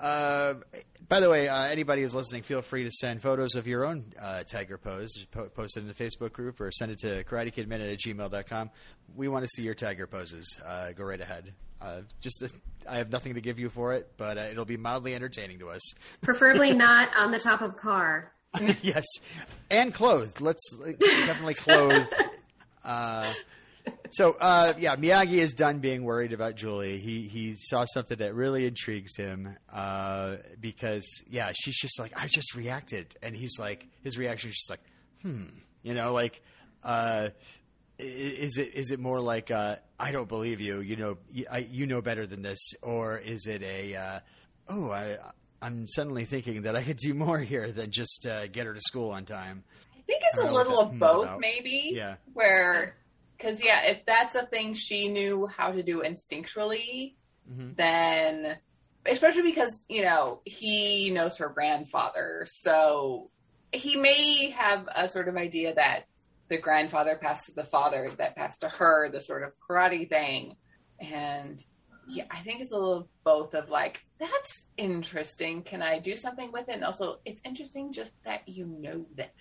Uh, 0.00 0.54
by 1.08 1.20
the 1.20 1.30
way, 1.30 1.48
uh, 1.48 1.64
anybody 1.64 2.02
who's 2.02 2.14
listening, 2.14 2.42
feel 2.42 2.62
free 2.62 2.84
to 2.84 2.90
send 2.90 3.22
photos 3.22 3.54
of 3.54 3.66
your 3.66 3.84
own 3.84 4.12
uh, 4.20 4.42
tiger 4.44 4.76
pose. 4.76 5.26
Po- 5.30 5.48
post 5.48 5.76
it 5.76 5.80
in 5.80 5.88
the 5.88 5.94
Facebook 5.94 6.32
group 6.32 6.60
or 6.60 6.70
send 6.70 6.92
it 6.92 6.98
to 6.98 7.24
karatekidminute 7.24 7.92
at 7.92 7.98
gmail.com. 7.98 8.70
We 9.16 9.28
want 9.28 9.44
to 9.44 9.48
see 9.48 9.62
your 9.62 9.74
tiger 9.74 10.06
poses. 10.06 10.58
Uh, 10.64 10.92
go 10.92 11.04
right 11.04 11.20
ahead. 11.20 11.54
Uh, 11.80 12.00
just 12.20 12.42
uh, 12.42 12.48
I 12.88 12.98
have 12.98 13.10
nothing 13.10 13.34
to 13.34 13.40
give 13.40 13.58
you 13.58 13.70
for 13.70 13.94
it, 13.94 14.12
but 14.16 14.36
uh, 14.36 14.42
it'll 14.50 14.64
be 14.64 14.76
mildly 14.76 15.14
entertaining 15.14 15.60
to 15.60 15.70
us. 15.70 15.94
Preferably 16.22 16.74
not 16.74 17.08
on 17.16 17.30
the 17.30 17.38
top 17.38 17.62
of 17.62 17.70
a 17.70 17.74
car. 17.74 18.32
yes, 18.82 19.04
and 19.70 19.92
clothed. 19.92 20.40
Let's 20.40 20.76
like, 20.78 20.98
definitely 20.98 21.54
clothed. 21.54 22.14
So 24.10 24.36
uh, 24.40 24.72
yeah, 24.78 24.96
Miyagi 24.96 25.34
is 25.34 25.52
done 25.54 25.80
being 25.80 26.02
worried 26.02 26.32
about 26.32 26.54
Julie. 26.56 26.98
He 26.98 27.28
he 27.28 27.54
saw 27.58 27.84
something 27.84 28.16
that 28.18 28.34
really 28.34 28.66
intrigues 28.66 29.16
him 29.16 29.54
uh, 29.72 30.36
because 30.58 31.06
yeah, 31.28 31.52
she's 31.54 31.76
just 31.76 31.98
like 31.98 32.12
I 32.16 32.26
just 32.26 32.54
reacted, 32.54 33.14
and 33.22 33.36
he's 33.36 33.58
like 33.58 33.86
his 34.02 34.16
reaction 34.16 34.50
is 34.50 34.56
just 34.56 34.70
like 34.70 34.80
hmm, 35.22 35.44
you 35.82 35.94
know, 35.94 36.12
like. 36.12 36.42
Uh, 36.82 37.30
is 37.98 38.58
it 38.58 38.74
is 38.74 38.92
it 38.92 39.00
more 39.00 39.20
like 39.20 39.50
uh, 39.50 39.74
I 39.98 40.12
don't 40.12 40.28
believe 40.28 40.60
you? 40.60 40.78
You 40.78 40.94
know, 40.94 41.18
you, 41.32 41.46
I, 41.50 41.58
you 41.58 41.84
know 41.86 42.00
better 42.00 42.28
than 42.28 42.42
this, 42.42 42.72
or 42.80 43.18
is 43.18 43.46
it 43.48 43.60
a 43.64 43.96
uh, 43.96 44.20
oh 44.68 44.92
I 44.92 45.16
I'm 45.60 45.86
suddenly 45.88 46.24
thinking 46.24 46.62
that 46.62 46.76
I 46.76 46.82
could 46.82 46.98
do 46.98 47.14
more 47.14 47.38
here 47.38 47.72
than 47.72 47.90
just 47.90 48.26
uh, 48.26 48.46
get 48.46 48.66
her 48.66 48.74
to 48.74 48.80
school 48.80 49.10
on 49.10 49.24
time. 49.24 49.64
I 49.96 50.00
think 50.02 50.22
it's 50.32 50.38
I 50.44 50.48
a 50.48 50.52
little 50.54 50.78
of 50.78 50.98
both, 50.98 51.24
about. 51.24 51.40
maybe. 51.40 51.92
Yeah. 51.94 52.16
Where, 52.32 52.94
because 53.38 53.62
yeah, 53.64 53.86
if 53.86 54.04
that's 54.04 54.34
a 54.34 54.44
thing 54.46 54.74
she 54.74 55.08
knew 55.08 55.46
how 55.46 55.70
to 55.72 55.82
do 55.82 56.02
instinctually, 56.02 57.14
Mhm. 57.50 57.76
then 57.76 58.58
especially 59.06 59.42
because 59.42 59.86
you 59.88 60.02
know 60.02 60.42
he 60.44 61.10
knows 61.10 61.38
her 61.38 61.48
grandfather, 61.48 62.44
so 62.46 63.30
he 63.72 63.96
may 63.96 64.50
have 64.50 64.88
a 64.94 65.08
sort 65.08 65.28
of 65.28 65.36
idea 65.36 65.74
that 65.74 66.04
the 66.48 66.58
grandfather 66.58 67.16
passed 67.16 67.46
to 67.46 67.54
the 67.54 67.64
father, 67.64 68.10
that 68.18 68.34
passed 68.36 68.62
to 68.62 68.68
her, 68.68 69.08
the 69.10 69.20
sort 69.20 69.42
of 69.42 69.52
karate 69.68 70.08
thing, 70.08 70.56
and 70.98 71.62
yeah, 72.10 72.24
I 72.30 72.38
think 72.38 72.62
it's 72.62 72.72
a 72.72 72.74
little 72.74 73.06
both 73.22 73.52
of 73.54 73.68
like, 73.68 74.02
that's 74.18 74.64
interesting. 74.78 75.62
Can 75.62 75.82
I 75.82 75.98
do 75.98 76.16
something 76.16 76.50
with 76.52 76.70
it? 76.70 76.76
And 76.76 76.84
also, 76.84 77.18
it's 77.26 77.42
interesting 77.44 77.92
just 77.92 78.14
that 78.24 78.48
you 78.48 78.64
know 78.66 79.04
that. 79.16 79.32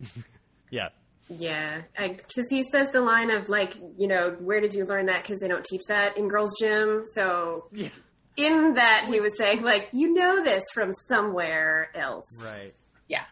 Yeah. 0.70 0.88
Yeah, 1.30 1.82
because 1.98 2.48
he 2.48 2.62
says 2.62 2.90
the 2.90 3.02
line 3.02 3.30
of 3.30 3.48
like, 3.48 3.76
you 3.98 4.08
know, 4.08 4.30
where 4.40 4.60
did 4.60 4.72
you 4.74 4.84
learn 4.86 5.06
that? 5.06 5.22
Because 5.22 5.40
they 5.40 5.48
don't 5.48 5.64
teach 5.64 5.82
that 5.88 6.16
in 6.16 6.28
girls' 6.28 6.54
gym. 6.58 7.02
So 7.04 7.68
Yeah. 7.72 7.88
in 8.36 8.74
that, 8.74 9.06
he 9.08 9.20
was 9.20 9.36
saying 9.36 9.62
like, 9.62 9.88
you 9.92 10.14
know 10.14 10.42
this 10.42 10.64
from 10.72 10.94
somewhere 10.94 11.90
else. 11.94 12.24
Right. 12.42 12.72
Yeah. 13.08 13.24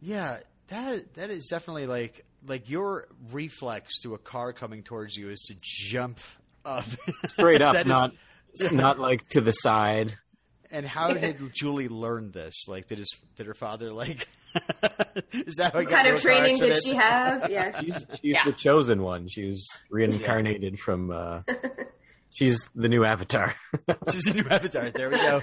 Yeah, 0.00 0.38
that 0.68 1.14
that 1.14 1.30
is 1.30 1.46
definitely 1.48 1.86
like 1.86 2.24
like 2.46 2.68
your 2.70 3.06
reflex 3.32 4.00
to 4.00 4.14
a 4.14 4.18
car 4.18 4.52
coming 4.52 4.82
towards 4.82 5.14
you 5.16 5.28
is 5.30 5.42
to 5.48 5.54
jump 5.62 6.18
up 6.64 6.84
Straight 7.28 7.60
up, 7.62 7.74
That 7.74 7.86
is- 7.86 7.88
not 7.88 8.12
not 8.72 8.98
like 8.98 9.28
to 9.30 9.40
the 9.40 9.52
side. 9.52 10.16
And 10.72 10.86
how 10.86 11.12
did 11.12 11.36
Julie 11.54 11.88
learn 11.88 12.30
this? 12.30 12.66
Like, 12.68 12.86
did 12.86 12.98
his 12.98 13.10
did 13.36 13.46
her 13.46 13.54
father 13.54 13.92
like? 13.92 14.26
Is 15.32 15.56
that 15.56 15.74
What 15.74 15.88
kind 15.88 16.08
of 16.08 16.14
a 16.14 16.18
car 16.18 16.22
training 16.22 16.58
did 16.58 16.82
she 16.82 16.94
have? 16.94 17.50
Yeah. 17.50 17.78
She's 17.80 18.06
she's 18.10 18.18
Yeah. 18.22 18.44
the 18.44 18.52
chosen 18.52 19.02
one. 19.02 19.28
She 19.28 19.44
was 19.46 19.66
reincarnated 19.90 20.78
from. 20.78 21.10
uh 21.10 21.42
She's 22.32 22.60
the 22.76 22.88
new 22.88 23.04
Avatar. 23.04 23.54
She's 24.12 24.26
a 24.28 24.34
new 24.34 24.44
avatar. 24.48 24.90
There 24.90 25.10
we 25.10 25.16
go. 25.16 25.42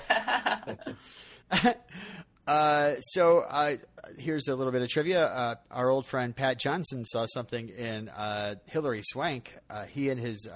uh, 2.48 2.96
so 3.00 3.40
uh, 3.40 3.76
here's 4.18 4.48
a 4.48 4.56
little 4.56 4.72
bit 4.72 4.82
of 4.82 4.88
trivia. 4.90 5.26
Uh, 5.26 5.56
our 5.70 5.90
old 5.90 6.06
friend 6.06 6.34
Pat 6.36 6.58
Johnson 6.58 7.04
saw 7.04 7.26
something 7.26 7.68
in 7.70 8.08
uh, 8.10 8.56
Hilary 8.68 9.02
Swank. 9.04 9.54
Uh, 9.70 9.84
he 9.84 10.10
and 10.10 10.20
his 10.20 10.48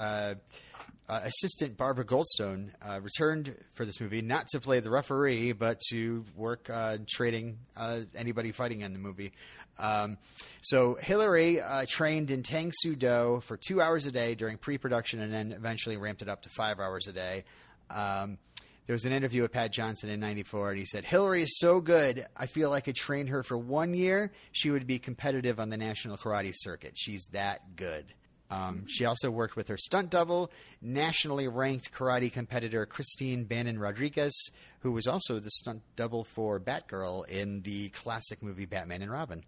uh, 1.12 1.20
assistant 1.26 1.76
Barbara 1.76 2.06
Goldstone 2.06 2.70
uh, 2.82 3.02
returned 3.02 3.54
for 3.74 3.86
this 3.86 4.00
movie, 4.00 4.22
not 4.22 4.48
to 4.54 4.62
play 4.62 4.80
the 4.80 4.90
referee, 4.90 5.52
but 5.52 5.78
to 5.90 6.24
work 6.38 6.70
uh, 6.70 7.00
trading 7.10 7.58
uh, 7.76 8.00
anybody 8.16 8.54
fighting 8.54 8.80
in 8.80 8.94
the 8.94 9.00
movie. 9.00 9.34
Um, 9.78 10.18
so 10.62 10.96
Hilary 11.02 11.60
uh, 11.60 11.86
trained 11.86 12.32
in 12.32 12.44
Tang 12.44 12.72
Soo 12.74 12.96
Do 12.96 13.42
for 13.44 13.58
two 13.58 13.82
hours 13.82 14.06
a 14.06 14.12
day 14.12 14.36
during 14.36 14.58
pre-production, 14.58 15.20
and 15.20 15.34
then 15.34 15.52
eventually 15.52 15.98
ramped 15.98 16.22
it 16.22 16.30
up 16.30 16.44
to 16.44 16.50
five 16.50 16.80
hours 16.80 17.08
a 17.08 17.14
day. 17.14 17.44
Um, 17.90 18.38
there 18.86 18.94
was 18.94 19.04
an 19.04 19.12
interview 19.12 19.42
with 19.42 19.52
Pat 19.52 19.74
Johnson 19.74 20.10
in 20.10 20.22
'94, 20.22 20.70
and 20.70 20.80
he 20.80 20.86
said, 20.86 21.04
"Hilary 21.04 21.42
is 21.42 21.60
so 21.60 21.82
good. 21.82 22.26
I 22.38 22.46
feel 22.46 22.70
like 22.70 22.84
I 22.84 22.86
could 22.86 22.96
train 22.96 23.28
her 23.28 23.44
for 23.44 23.58
one 23.58 23.94
year. 23.94 24.32
She 24.54 24.70
would 24.70 24.88
be 24.88 24.98
competitive 24.98 25.60
on 25.60 25.70
the 25.70 25.78
national 25.78 26.16
karate 26.16 26.54
circuit. 26.56 26.94
She's 26.96 27.28
that 27.34 27.76
good." 27.76 28.14
Um, 28.52 28.84
she 28.88 29.06
also 29.06 29.32
worked 29.32 29.56
with 29.56 29.70
her 29.70 29.78
stunt 29.78 30.10
double, 30.10 30.52
nationally 30.82 31.48
ranked 31.48 31.94
karate 31.94 32.32
competitor 32.32 32.86
Christine 32.86 33.46
Bannon 33.46 33.80
Rodrigues, 33.80 34.34
who 34.82 34.92
was 34.92 35.08
also 35.08 35.40
the 35.40 35.50
stunt 35.50 35.82
double 35.96 36.26
for 36.26 36.60
Batgirl 36.60 37.30
in 37.30 37.62
the 37.62 37.90
classic 37.90 38.44
movie 38.44 38.66
Batman 38.66 39.02
and 39.02 39.12
Robin. 39.12 39.44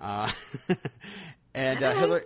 Uh, 0.00 0.30
and 1.54 1.82
uh, 1.82 1.92
Hilary, 1.92 2.22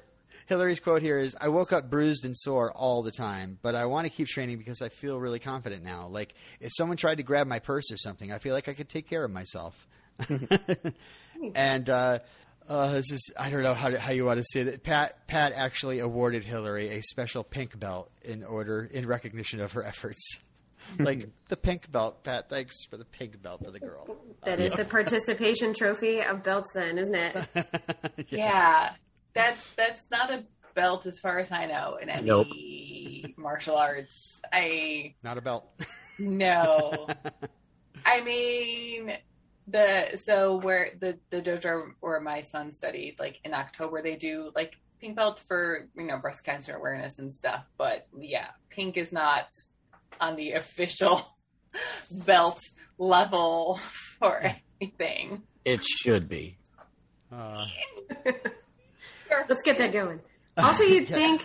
Hilary's 0.46 0.78
quote 0.78 1.02
here 1.02 1.18
is 1.18 1.36
I 1.40 1.48
woke 1.48 1.72
up 1.72 1.90
bruised 1.90 2.24
and 2.24 2.36
sore 2.36 2.72
all 2.72 3.02
the 3.02 3.10
time, 3.10 3.58
but 3.60 3.74
I 3.74 3.86
want 3.86 4.06
to 4.06 4.12
keep 4.12 4.28
training 4.28 4.58
because 4.58 4.80
I 4.80 4.88
feel 4.88 5.18
really 5.18 5.40
confident 5.40 5.82
now. 5.82 6.06
Like, 6.06 6.34
if 6.60 6.70
someone 6.76 6.96
tried 6.96 7.16
to 7.16 7.24
grab 7.24 7.48
my 7.48 7.58
purse 7.58 7.90
or 7.90 7.96
something, 7.96 8.30
I 8.30 8.38
feel 8.38 8.54
like 8.54 8.68
I 8.68 8.74
could 8.74 8.88
take 8.88 9.08
care 9.08 9.24
of 9.24 9.32
myself. 9.32 9.88
and 11.54 11.90
uh, 11.90 12.20
uh, 12.68 12.92
this 12.92 13.10
is 13.12 13.32
I 13.38 13.50
don't 13.50 13.62
know 13.62 13.74
how 13.74 13.90
to, 13.90 13.98
how 14.00 14.12
you 14.12 14.24
want 14.24 14.38
to 14.38 14.44
say 14.44 14.62
that. 14.64 14.82
Pat 14.82 15.26
Pat 15.26 15.52
actually 15.54 15.98
awarded 16.00 16.44
Hilary 16.44 16.88
a 16.90 17.02
special 17.02 17.44
pink 17.44 17.78
belt 17.78 18.10
in 18.22 18.44
order 18.44 18.88
in 18.92 19.06
recognition 19.06 19.60
of 19.60 19.72
her 19.72 19.82
efforts. 19.84 20.38
like 21.00 21.28
the 21.48 21.56
pink 21.56 21.90
belt, 21.90 22.22
Pat. 22.22 22.48
Thanks 22.48 22.84
for 22.88 22.96
the 22.96 23.04
pink 23.04 23.42
belt 23.42 23.64
for 23.64 23.70
the 23.72 23.80
girl. 23.80 24.06
That 24.44 24.60
is 24.60 24.72
the 24.72 24.84
participation 24.84 25.74
trophy 25.74 26.20
of 26.20 26.42
belts, 26.44 26.72
then, 26.74 26.98
isn't 26.98 27.14
it? 27.14 27.36
Yeah, 28.28 28.90
that's 29.34 29.70
that's 29.74 30.08
not 30.10 30.30
a 30.30 30.44
belt 30.74 31.06
as 31.06 31.18
far 31.22 31.38
as 31.38 31.50
I 31.50 31.66
know 31.66 31.96
in 32.00 32.08
any 32.08 32.26
Nope. 32.26 32.46
martial 33.36 33.76
arts. 33.76 34.40
I 34.52 35.14
Not 35.22 35.38
a 35.38 35.40
belt. 35.40 35.66
no. 36.18 37.08
I 38.06 38.20
mean 38.22 39.12
the 39.68 40.16
so 40.16 40.56
where 40.56 40.90
the 41.00 41.18
the 41.30 41.42
dojo 41.42 41.88
where 42.00 42.20
my 42.20 42.40
son 42.42 42.72
studied, 42.72 43.16
like 43.18 43.40
in 43.44 43.52
October, 43.54 44.02
they 44.02 44.16
do 44.16 44.50
like 44.54 44.76
pink 45.00 45.16
belts 45.16 45.42
for 45.42 45.88
you 45.96 46.04
know 46.06 46.18
breast 46.18 46.44
cancer 46.44 46.74
awareness 46.76 47.18
and 47.18 47.32
stuff. 47.32 47.64
But 47.76 48.06
yeah, 48.18 48.48
pink 48.70 48.96
is 48.96 49.12
not 49.12 49.46
on 50.20 50.36
the 50.36 50.52
official 50.52 51.20
belt 52.26 52.60
level 52.98 53.74
for 54.18 54.40
anything. 54.80 55.42
It 55.64 55.82
should 55.84 56.28
be. 56.28 56.58
Uh, 57.32 57.66
Let's 59.48 59.62
get 59.62 59.78
that 59.78 59.92
going. 59.92 60.20
Also, 60.58 60.84
you'd 60.84 61.10
Yes. 61.10 61.18
think 61.18 61.42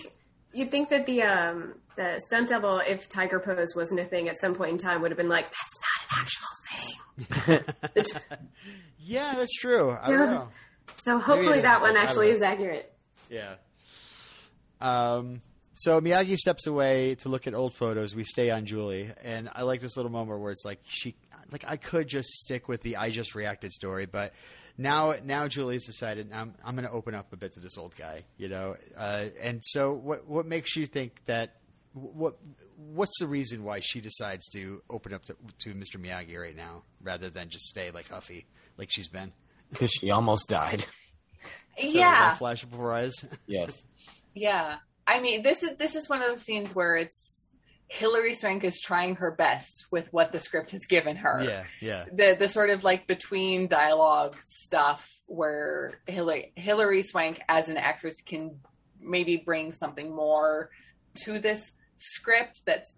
you'd 0.54 0.72
think 0.72 0.88
that 0.88 1.06
the 1.06 1.22
um, 1.24 1.74
the 1.98 2.18
stunt 2.20 2.48
double, 2.48 2.80
if 2.80 3.10
tiger 3.10 3.42
pose 3.42 3.74
wasn't 3.76 4.00
a 4.00 4.06
thing 4.06 4.30
at 4.30 4.40
some 4.40 4.56
point 4.56 4.72
in 4.72 4.78
time, 4.78 5.02
would 5.02 5.12
have 5.12 5.18
been 5.18 5.28
like, 5.28 5.44
"That's 5.50 5.80
not 5.82 5.90
an 5.91 5.91
actual 6.20 6.48
thing." 6.70 8.38
Yeah, 9.04 9.34
that's 9.36 9.54
true. 9.58 9.98
I 10.02 10.10
don't 10.10 10.30
know. 10.30 10.48
so 10.98 11.20
hopefully 11.20 11.62
that 11.62 11.82
one 11.82 11.98
actually 11.98 12.30
is 12.30 12.42
accurate. 12.42 12.94
Yeah. 13.30 13.56
Um, 14.80 15.42
so 15.74 16.00
Miyagi 16.00 16.38
steps 16.38 16.68
away 16.68 17.16
to 17.16 17.30
look 17.30 17.48
at 17.48 17.54
old 17.54 17.74
photos. 17.74 18.14
We 18.14 18.24
stay 18.24 18.52
on 18.52 18.66
Julie, 18.66 19.10
and 19.24 19.50
I 19.54 19.64
like 19.64 19.82
this 19.82 19.98
little 19.98 20.12
moment 20.12 20.40
where 20.40 20.52
it's 20.52 20.64
like 20.66 20.80
she, 20.86 21.16
like 21.52 21.66
I 21.68 21.78
could 21.78 22.08
just 22.08 22.30
stick 22.30 22.68
with 22.68 22.82
the 22.84 22.98
I 22.98 23.10
just 23.10 23.36
reacted 23.36 23.72
story, 23.72 24.06
but 24.06 24.34
now 24.78 25.16
now 25.24 25.48
Julie's 25.48 25.86
decided 25.86 26.32
I'm 26.34 26.54
I'm 26.64 26.76
going 26.76 26.88
to 26.88 26.94
open 26.94 27.16
up 27.16 27.34
a 27.34 27.38
bit 27.38 27.54
to 27.54 27.60
this 27.60 27.78
old 27.78 27.96
guy, 27.96 28.24
you 28.38 28.50
know. 28.50 28.76
Uh, 28.96 29.26
and 29.42 29.60
so 29.64 29.94
what 29.94 30.28
what 30.28 30.46
makes 30.46 30.76
you 30.76 30.86
think 30.86 31.24
that 31.26 31.56
what 31.94 32.36
what's 32.94 33.20
the 33.20 33.28
reason 33.28 33.64
why 33.64 33.80
she 33.80 34.02
decides 34.02 34.48
to 34.50 34.82
open 34.90 35.14
up 35.14 35.24
to, 35.26 35.36
to 35.60 35.74
Mr. 35.74 35.98
Miyagi 35.98 36.38
right 36.40 36.56
now 36.56 36.84
rather 37.02 37.30
than 37.30 37.50
just 37.50 37.66
stay 37.66 37.92
like 37.92 38.10
Huffy 38.10 38.46
like 38.78 38.90
she's 38.92 39.08
been? 39.08 39.32
Because 39.70 39.92
she 39.92 40.12
almost 40.12 40.48
died. 40.48 40.86
So, 41.80 41.88
yeah, 41.88 42.36
flash 42.36 42.66
before 42.66 42.92
eyes. 42.94 43.14
Yes. 43.48 43.84
Yeah. 44.36 44.76
I 45.08 45.22
mean, 45.22 45.42
this 45.42 45.64
is 45.64 45.72
this 45.78 45.96
is 45.96 46.08
one 46.10 46.22
of 46.22 46.28
those 46.28 46.44
scenes 46.44 46.76
where 46.76 46.96
it's 46.96 47.50
Hilary 47.88 48.34
Swank 48.34 48.64
is 48.64 48.80
trying 48.80 49.16
her 49.16 49.32
best 49.32 49.88
with 49.90 50.08
what 50.12 50.32
the 50.32 50.40
script 50.40 50.72
has 50.72 50.86
given 50.88 51.16
her. 51.16 51.42
yeah, 51.44 51.64
yeah. 51.80 52.06
The 52.14 52.36
the 52.38 52.48
sort 52.48 52.70
of 52.70 52.84
like 52.84 53.08
between 53.08 53.68
dialogue 53.68 54.36
stuff 54.40 55.10
where 55.28 56.00
Hillary 56.08 56.52
Hilary 56.56 57.02
Swank 57.02 57.42
as 57.50 57.70
an 57.70 57.78
actress 57.78 58.22
can 58.22 58.60
maybe 59.00 59.38
bring 59.38 59.72
something 59.72 60.14
more 60.16 60.70
to 61.24 61.40
this 61.40 61.72
script 62.02 62.62
that's 62.66 62.96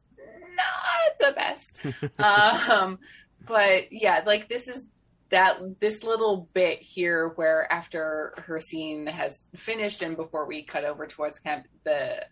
not 0.55 1.19
the 1.19 1.33
best. 1.33 2.19
um 2.69 2.99
but 3.45 3.91
yeah, 3.91 4.23
like 4.25 4.47
this 4.47 4.67
is 4.67 4.85
that 5.29 5.59
this 5.79 6.03
little 6.03 6.47
bit 6.53 6.79
here 6.81 7.29
where 7.35 7.71
after 7.71 8.33
her 8.45 8.59
scene 8.59 9.07
has 9.07 9.41
finished 9.55 10.01
and 10.01 10.15
before 10.15 10.45
we 10.45 10.63
cut 10.63 10.85
over 10.85 11.07
towards 11.07 11.39
kind 11.39 11.61
of 11.61 11.65
the 11.83 12.25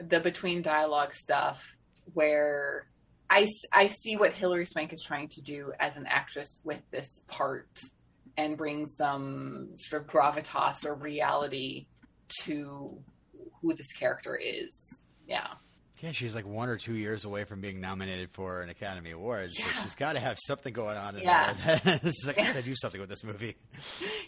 the 0.00 0.20
between 0.20 0.62
dialogue 0.62 1.12
stuff 1.14 1.76
where 2.14 2.86
I, 3.30 3.46
I 3.72 3.88
see 3.88 4.16
what 4.16 4.32
Hilary 4.32 4.64
Swank 4.64 4.92
is 4.92 5.02
trying 5.06 5.28
to 5.28 5.42
do 5.42 5.72
as 5.78 5.96
an 5.98 6.06
actress 6.06 6.60
with 6.64 6.80
this 6.90 7.20
part 7.28 7.68
and 8.36 8.56
bring 8.56 8.86
some 8.86 9.70
sort 9.76 10.02
of 10.02 10.08
gravitas 10.08 10.86
or 10.86 10.94
reality 10.94 11.86
to 12.42 12.98
who 13.60 13.74
this 13.74 13.92
character 13.92 14.36
is. 14.36 15.00
Yeah. 15.26 15.48
Yeah, 16.00 16.12
she's 16.12 16.34
like 16.34 16.46
one 16.46 16.68
or 16.68 16.76
two 16.76 16.94
years 16.94 17.24
away 17.24 17.42
from 17.44 17.60
being 17.60 17.80
nominated 17.80 18.30
for 18.30 18.62
an 18.62 18.68
Academy 18.68 19.10
Award, 19.10 19.50
so 19.52 19.64
she's 19.82 19.96
got 19.96 20.12
to 20.12 20.20
have 20.20 20.38
something 20.46 20.72
going 20.72 20.96
on 20.96 21.16
in 21.16 21.22
Yeah. 21.22 21.54
there. 21.66 21.80
it's 22.04 22.24
like, 22.26 22.38
I 22.38 22.44
got 22.44 22.54
to 22.54 22.62
do 22.62 22.74
something 22.76 23.00
with 23.00 23.10
this 23.10 23.24
movie. 23.24 23.56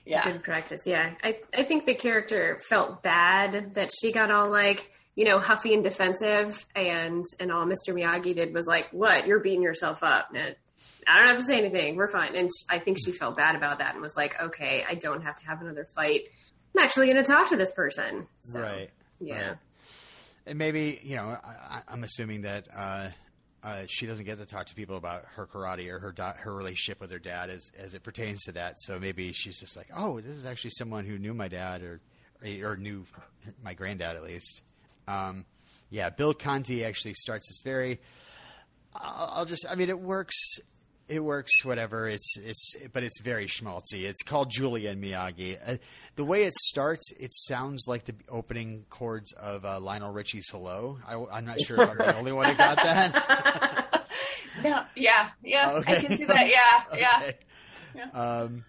Yeah. 0.05 0.25
Good 0.33 0.43
practice. 0.43 0.81
Yeah. 0.85 1.15
I, 1.23 1.39
I 1.57 1.63
think 1.63 1.87
the 1.87 1.95
character 1.95 2.59
felt 2.69 3.03
bad 3.05 3.75
that 3.77 3.91
she 4.01 4.11
got 4.11 4.31
all 4.33 4.51
like, 4.51 4.91
you 5.15 5.25
know, 5.25 5.39
huffy 5.39 5.75
and 5.75 5.85
defensive 5.85 6.65
and 6.75 7.25
and 7.39 7.53
all 7.53 7.67
Mr. 7.67 7.95
Miyagi 7.95 8.35
did 8.35 8.53
was 8.55 8.67
like, 8.67 8.89
What? 8.93 9.27
You're 9.27 9.41
beating 9.41 9.63
yourself 9.63 10.03
up. 10.03 10.29
And 10.35 10.57
I 11.07 11.19
don't 11.19 11.29
have 11.29 11.39
to 11.39 11.45
say 11.45 11.59
anything. 11.59 11.97
We're 11.97 12.09
fine. 12.09 12.35
And 12.37 12.49
sh- 12.49 12.65
I 12.71 12.79
think 12.79 12.99
she 13.05 13.13
felt 13.13 13.37
bad 13.37 13.55
about 13.55 13.79
that 13.79 13.93
and 13.95 14.03
was 14.03 14.17
like, 14.17 14.41
Okay, 14.43 14.85
I 14.89 14.95
don't 14.95 15.23
have 15.23 15.37
to 15.37 15.47
have 15.47 15.61
another 15.61 15.87
fight. 15.95 16.23
I'm 16.77 16.85
actually 16.85 17.07
going 17.07 17.23
to 17.23 17.31
talk 17.31 17.49
to 17.51 17.57
this 17.57 17.71
person. 17.71 18.27
So, 18.43 18.61
right. 18.61 18.91
Yeah. 19.21 19.49
Right. 19.49 19.57
And 20.47 20.59
maybe, 20.59 21.01
you 21.03 21.17
know, 21.17 21.37
I, 21.43 21.83
I'm 21.89 22.03
assuming 22.03 22.43
that 22.43 22.69
uh, 22.75 23.11
uh, 23.63 23.85
she 23.89 24.07
doesn't 24.07 24.25
get 24.25 24.39
to 24.39 24.47
talk 24.47 24.67
to 24.67 24.75
people 24.75 24.97
about 24.97 25.25
her 25.37 25.47
karate 25.47 25.89
or 25.89 25.99
her 25.99 26.15
her 26.39 26.55
relationship 26.55 27.01
with 27.01 27.11
her 27.11 27.19
dad 27.19 27.51
as, 27.51 27.71
as 27.79 27.95
it 27.95 28.03
pertains 28.03 28.43
to 28.45 28.53
that. 28.53 28.75
So 28.79 28.99
maybe 28.99 29.33
she's 29.33 29.61
just 29.61 29.77
like, 29.77 29.89
oh, 29.95 30.21
this 30.21 30.35
is 30.37 30.47
actually 30.47 30.71
someone 30.71 31.05
who 31.05 31.19
knew 31.19 31.35
my 31.35 31.49
dad 31.49 31.83
or 31.83 32.01
or 32.63 32.77
knew 32.77 33.05
my 33.63 33.75
granddad 33.75 34.17
at 34.17 34.23
least. 34.23 34.63
Um, 35.07 35.45
yeah, 35.91 36.09
Bill 36.11 36.33
Conti 36.33 36.85
actually 36.85 37.15
starts 37.15 37.49
this 37.49 37.61
very. 37.63 38.01
I'll 38.95 39.45
just. 39.45 39.67
I 39.71 39.75
mean, 39.75 39.89
it 39.89 40.01
works. 40.01 40.37
It 41.11 41.25
works. 41.25 41.65
Whatever. 41.65 42.09
It's 42.09 42.37
it's. 42.39 42.77
But 42.93 43.03
it's 43.03 43.21
very 43.21 43.47
schmaltzy. 43.47 44.05
It's 44.05 44.23
called 44.23 44.51
Julia 44.51 44.91
and 44.91 45.03
Miyagi. 45.03 45.59
Uh, 45.67 45.77
the 46.15 46.25
way 46.25 46.45
it 46.45 46.55
starts, 46.55 47.11
it 47.19 47.33
sounds 47.35 47.87
like 47.89 48.05
the 48.05 48.15
opening 48.29 48.85
chords 48.89 49.33
of 49.33 49.65
uh, 49.65 49.81
Lionel 49.81 50.13
Richie's 50.13 50.49
"Hello." 50.49 50.99
I, 51.07 51.39
am 51.39 51.45
not 51.47 51.61
sure 51.61 51.83
if 51.83 51.91
I'm 51.91 51.99
the 51.99 52.17
only 52.17 52.33
one 52.33 52.49
who 52.49 52.57
got 52.57 52.77
that. 52.77 53.87
Yeah, 54.63 54.85
yeah, 54.95 55.29
yeah. 55.43 55.73
Okay. 55.73 55.97
I 55.97 56.01
can 56.01 56.17
see 56.17 56.25
that. 56.25 56.49
Yeah, 56.49 56.99
yeah. 56.99 57.33
Okay. 57.97 58.11
Um, 58.11 58.65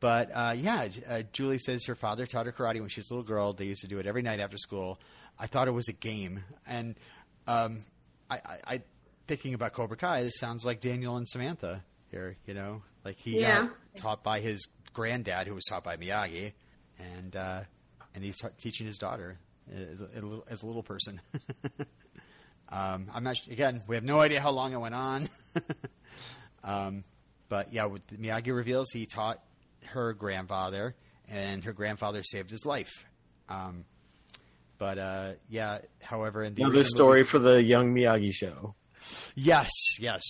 but 0.00 0.30
uh, 0.34 0.54
yeah, 0.56 0.88
uh, 1.08 1.22
Julie 1.32 1.58
says 1.58 1.84
her 1.86 1.94
father 1.94 2.26
taught 2.26 2.46
her 2.46 2.52
karate 2.52 2.80
when 2.80 2.88
she 2.88 3.00
was 3.00 3.10
a 3.10 3.14
little 3.14 3.26
girl. 3.26 3.52
They 3.52 3.66
used 3.66 3.82
to 3.82 3.88
do 3.88 3.98
it 3.98 4.06
every 4.06 4.22
night 4.22 4.40
after 4.40 4.58
school. 4.58 4.98
I 5.38 5.46
thought 5.46 5.68
it 5.68 5.72
was 5.72 5.88
a 5.88 5.92
game, 5.92 6.42
and 6.66 6.98
um, 7.46 7.84
I, 8.30 8.36
I, 8.36 8.58
I 8.66 8.82
thinking 9.26 9.54
about 9.54 9.72
Cobra 9.72 9.96
Kai. 9.96 10.22
This 10.22 10.38
sounds 10.38 10.64
like 10.64 10.80
Daniel 10.80 11.16
and 11.16 11.26
Samantha 11.28 11.82
here. 12.10 12.36
You 12.46 12.54
know, 12.54 12.82
like 13.04 13.16
he 13.18 13.40
Yeah. 13.40 13.62
got 13.66 13.70
taught 13.96 14.22
by 14.24 14.40
his 14.40 14.66
granddad, 14.92 15.46
who 15.46 15.54
was 15.54 15.64
taught 15.64 15.84
by 15.84 15.96
Miyagi, 15.96 16.52
and 16.98 17.34
uh, 17.36 17.60
and 18.14 18.24
he's 18.24 18.38
ta- 18.38 18.48
teaching 18.58 18.86
his 18.86 18.98
daughter 18.98 19.38
as 19.72 20.00
a, 20.00 20.04
as 20.04 20.22
a 20.22 20.26
little, 20.26 20.46
as 20.50 20.62
a 20.62 20.66
little 20.66 20.82
person. 20.82 21.20
um, 22.70 23.06
I'm 23.14 23.24
not 23.24 23.40
again. 23.50 23.82
We 23.86 23.94
have 23.96 24.04
no 24.04 24.20
idea 24.20 24.40
how 24.40 24.50
long 24.50 24.72
it 24.72 24.78
went 24.80 24.94
on. 24.94 25.28
um, 26.64 27.04
but 27.48 27.72
yeah, 27.72 27.86
with 27.86 28.06
Miyagi 28.08 28.54
reveals 28.54 28.90
he 28.92 29.06
taught 29.06 29.38
her 29.86 30.12
grandfather, 30.14 30.94
and 31.28 31.64
her 31.64 31.72
grandfather 31.72 32.22
saved 32.22 32.50
his 32.50 32.64
life. 32.66 32.90
Um, 33.48 33.84
but 34.78 34.98
uh, 34.98 35.32
yeah, 35.48 35.78
however, 36.02 36.42
in 36.42 36.54
the 36.54 36.62
Another 36.62 36.84
story 36.84 37.20
movie- 37.20 37.28
for 37.30 37.38
the 37.38 37.62
young 37.62 37.94
Miyagi 37.94 38.32
show. 38.32 38.74
Yes, 39.34 39.70
yes. 40.00 40.22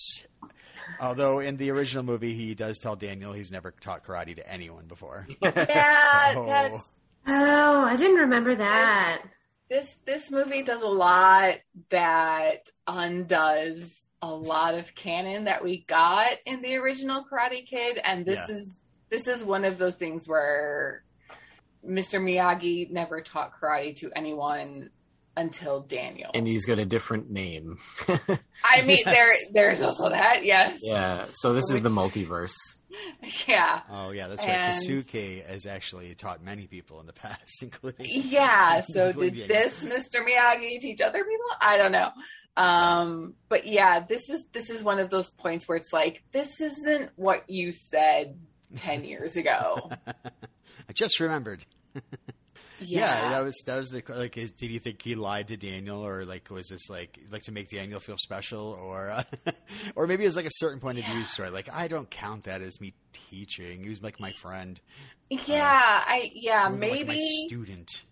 Although 1.00 1.40
in 1.40 1.56
the 1.56 1.70
original 1.70 2.04
movie, 2.04 2.32
he 2.34 2.54
does 2.54 2.78
tell 2.78 2.94
Daniel 2.96 3.32
he's 3.32 3.50
never 3.50 3.72
taught 3.72 4.04
karate 4.04 4.36
to 4.36 4.48
anyone 4.50 4.86
before. 4.86 5.26
Yeah, 5.42 6.32
Oh. 6.36 6.46
that's 6.46 6.88
Oh, 7.28 7.84
I 7.84 7.96
didn't 7.96 8.18
remember 8.18 8.54
that. 8.54 9.22
this 9.68 9.96
this 10.04 10.30
movie 10.30 10.62
does 10.62 10.82
a 10.82 10.86
lot 10.88 11.56
that 11.90 12.60
undoes 12.86 14.02
a 14.22 14.32
lot 14.32 14.74
of 14.74 14.94
canon 14.94 15.44
that 15.44 15.62
we 15.64 15.84
got 15.88 16.30
in 16.46 16.62
the 16.62 16.76
original 16.76 17.24
Karate 17.30 17.66
Kid, 17.66 17.98
and 18.04 18.24
this 18.24 18.40
Yeah. 18.48 18.54
is 18.56 18.84
this 19.08 19.26
is 19.26 19.42
one 19.44 19.64
of 19.64 19.78
those 19.78 19.96
things 19.96 20.28
where 20.28 21.02
Mr. 21.84 22.20
Miyagi 22.20 22.90
never 22.90 23.20
taught 23.20 23.52
karate 23.60 23.94
to 23.96 24.10
anyone 24.16 24.90
until 25.36 25.80
Daniel. 25.80 26.30
And 26.34 26.46
he's 26.46 26.64
got 26.64 26.78
a 26.78 26.84
different 26.84 27.30
name. 27.30 27.78
I 28.64 28.82
mean, 28.82 28.98
there 29.04 29.34
there's 29.52 29.82
also 29.82 30.08
that, 30.08 30.44
yes, 30.44 30.78
yeah. 30.82 31.26
So 31.32 31.52
this 31.52 31.70
is 31.70 31.80
the 31.80 31.88
multiverse. 31.88 32.54
yeah. 33.46 33.80
Oh 33.90 34.10
yeah, 34.10 34.28
that's 34.28 34.44
right. 34.46 34.52
And- 34.54 34.76
Kasuke 34.76 35.46
has 35.46 35.66
actually 35.66 36.14
taught 36.14 36.42
many 36.42 36.66
people 36.66 37.00
in 37.00 37.06
the 37.06 37.12
past, 37.12 37.58
including 37.62 38.06
Yeah. 38.08 38.80
So 38.80 39.12
did 39.12 39.36
Including- 39.36 39.48
this 39.48 39.84
Mr. 39.84 40.24
Miyagi 40.26 40.80
teach 40.80 41.00
other 41.00 41.22
people? 41.24 41.46
I 41.60 41.76
don't 41.76 41.92
know. 41.92 42.10
Um, 42.56 43.34
but 43.50 43.66
yeah, 43.66 44.00
this 44.00 44.30
is 44.30 44.44
this 44.52 44.70
is 44.70 44.82
one 44.82 44.98
of 44.98 45.10
those 45.10 45.30
points 45.30 45.68
where 45.68 45.76
it's 45.76 45.92
like, 45.92 46.22
this 46.32 46.60
isn't 46.62 47.10
what 47.16 47.44
you 47.50 47.70
said 47.72 48.38
ten 48.76 49.04
years 49.04 49.36
ago. 49.36 49.90
I 50.88 50.92
just 50.94 51.20
remembered. 51.20 51.66
Yeah, 52.80 53.00
Yeah. 53.00 53.30
that 53.30 53.44
was 53.44 53.62
that 53.66 53.78
was 53.78 53.90
the 53.90 54.02
like. 54.08 54.36
Is, 54.36 54.50
did 54.50 54.70
you 54.70 54.78
think 54.78 55.00
he 55.02 55.14
lied 55.14 55.48
to 55.48 55.56
Daniel, 55.56 56.04
or 56.06 56.24
like 56.24 56.50
was 56.50 56.68
this 56.68 56.88
like 56.90 57.18
like 57.30 57.42
to 57.44 57.52
make 57.52 57.68
Daniel 57.70 58.00
feel 58.00 58.16
special, 58.18 58.78
or 58.80 59.10
uh, 59.10 59.22
or 59.96 60.06
maybe 60.06 60.24
it 60.24 60.26
was 60.26 60.36
like 60.36 60.46
a 60.46 60.50
certain 60.52 60.80
point 60.80 60.98
of 60.98 61.04
view 61.04 61.22
story? 61.24 61.50
Like 61.50 61.68
I 61.72 61.88
don't 61.88 62.10
count 62.10 62.44
that 62.44 62.62
as 62.62 62.80
me 62.80 62.94
teaching. 63.30 63.82
He 63.82 63.88
was 63.88 64.02
like 64.02 64.20
my 64.20 64.32
friend. 64.32 64.80
yeah, 65.30 66.02
I 66.06 66.30
yeah, 66.34 66.68
wasn't, 66.68 66.80
like, 66.80 66.90
maybe 66.92 67.08
my 67.08 67.46
student. 67.48 68.04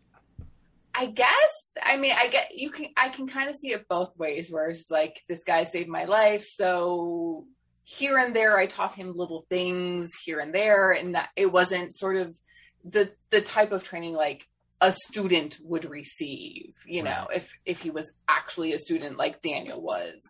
I 0.96 1.06
guess 1.06 1.66
I 1.82 1.96
mean 1.96 2.12
I 2.16 2.28
get 2.28 2.54
you 2.54 2.70
can 2.70 2.86
I 2.96 3.08
can 3.08 3.26
kind 3.26 3.50
of 3.50 3.56
see 3.56 3.72
it 3.72 3.88
both 3.88 4.16
ways 4.16 4.50
where 4.50 4.68
it's 4.68 4.90
like 4.90 5.20
this 5.28 5.42
guy 5.42 5.64
saved 5.64 5.88
my 5.88 6.04
life 6.04 6.44
so 6.44 7.46
here 7.82 8.16
and 8.16 8.34
there 8.34 8.56
I 8.56 8.66
taught 8.66 8.92
him 8.94 9.12
little 9.16 9.44
things 9.50 10.10
here 10.24 10.38
and 10.38 10.54
there 10.54 10.92
and 10.92 11.16
that 11.16 11.30
it 11.34 11.50
wasn't 11.50 11.92
sort 11.92 12.16
of 12.16 12.38
the 12.84 13.10
the 13.30 13.40
type 13.40 13.72
of 13.72 13.82
training 13.82 14.14
like 14.14 14.46
a 14.88 14.92
student 15.06 15.52
would 15.70 15.84
receive 16.00 16.72
you 16.86 17.02
know 17.08 17.22
if 17.38 17.44
if 17.72 17.78
he 17.84 17.90
was 17.98 18.06
actually 18.38 18.70
a 18.74 18.78
student 18.78 19.14
like 19.24 19.40
Daniel 19.42 19.80
was 19.80 20.20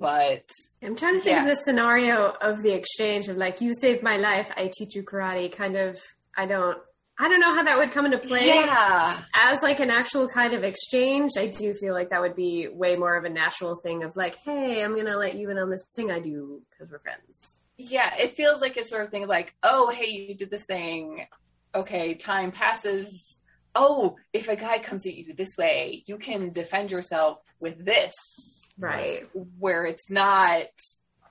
but 0.00 0.48
I'm 0.82 0.94
trying 0.96 1.14
to 1.16 1.20
think 1.20 1.34
Yeah. 1.36 1.42
of 1.42 1.48
the 1.48 1.56
scenario 1.56 2.16
of 2.40 2.62
the 2.62 2.70
exchange 2.72 3.26
of 3.28 3.36
like, 3.36 3.60
you 3.60 3.74
saved 3.74 4.00
my 4.02 4.16
life, 4.16 4.48
I 4.56 4.70
teach 4.72 4.94
you 4.94 5.02
karate. 5.02 5.50
Kind 5.50 5.76
of, 5.76 5.98
I 6.36 6.46
don't, 6.46 6.78
I 7.18 7.28
don't 7.28 7.40
know 7.40 7.52
how 7.52 7.64
that 7.64 7.78
would 7.78 7.90
come 7.90 8.06
into 8.06 8.18
play 8.18 8.46
yeah 8.46 9.20
as 9.34 9.60
like 9.60 9.80
an 9.80 9.90
actual 9.90 10.28
kind 10.28 10.54
of 10.54 10.62
exchange. 10.62 11.32
I 11.36 11.46
do 11.48 11.74
feel 11.74 11.94
like 11.94 12.10
that 12.10 12.20
would 12.20 12.36
be 12.36 12.68
way 12.68 12.94
more 12.94 13.16
of 13.16 13.24
a 13.24 13.28
natural 13.28 13.74
thing 13.74 14.04
of 14.04 14.14
like, 14.16 14.36
hey, 14.44 14.84
I'm 14.84 14.94
gonna 14.94 15.16
let 15.16 15.34
you 15.34 15.50
in 15.50 15.58
on 15.58 15.68
this 15.68 15.84
thing 15.96 16.12
I 16.12 16.20
do 16.20 16.62
because 16.70 16.92
we're 16.92 17.00
friends. 17.00 17.34
yeah, 17.76 18.14
it 18.16 18.30
feels 18.36 18.60
like 18.60 18.76
a 18.76 18.84
sort 18.84 19.04
of 19.04 19.10
thing 19.10 19.26
like, 19.26 19.54
oh, 19.64 19.90
hey, 19.90 20.10
you 20.10 20.34
did 20.36 20.50
this 20.50 20.64
thing. 20.64 21.26
Okay, 21.74 22.14
time 22.14 22.52
passes. 22.52 23.37
Oh, 23.74 24.16
if 24.32 24.48
a 24.48 24.56
guy 24.56 24.78
comes 24.78 25.06
at 25.06 25.14
you 25.14 25.32
this 25.34 25.56
way, 25.56 26.02
you 26.06 26.16
can 26.18 26.52
defend 26.52 26.90
yourself 26.90 27.38
with 27.60 27.84
this. 27.84 28.14
Right. 28.78 29.26
Where 29.58 29.84
it's 29.84 30.10
not, 30.10 30.64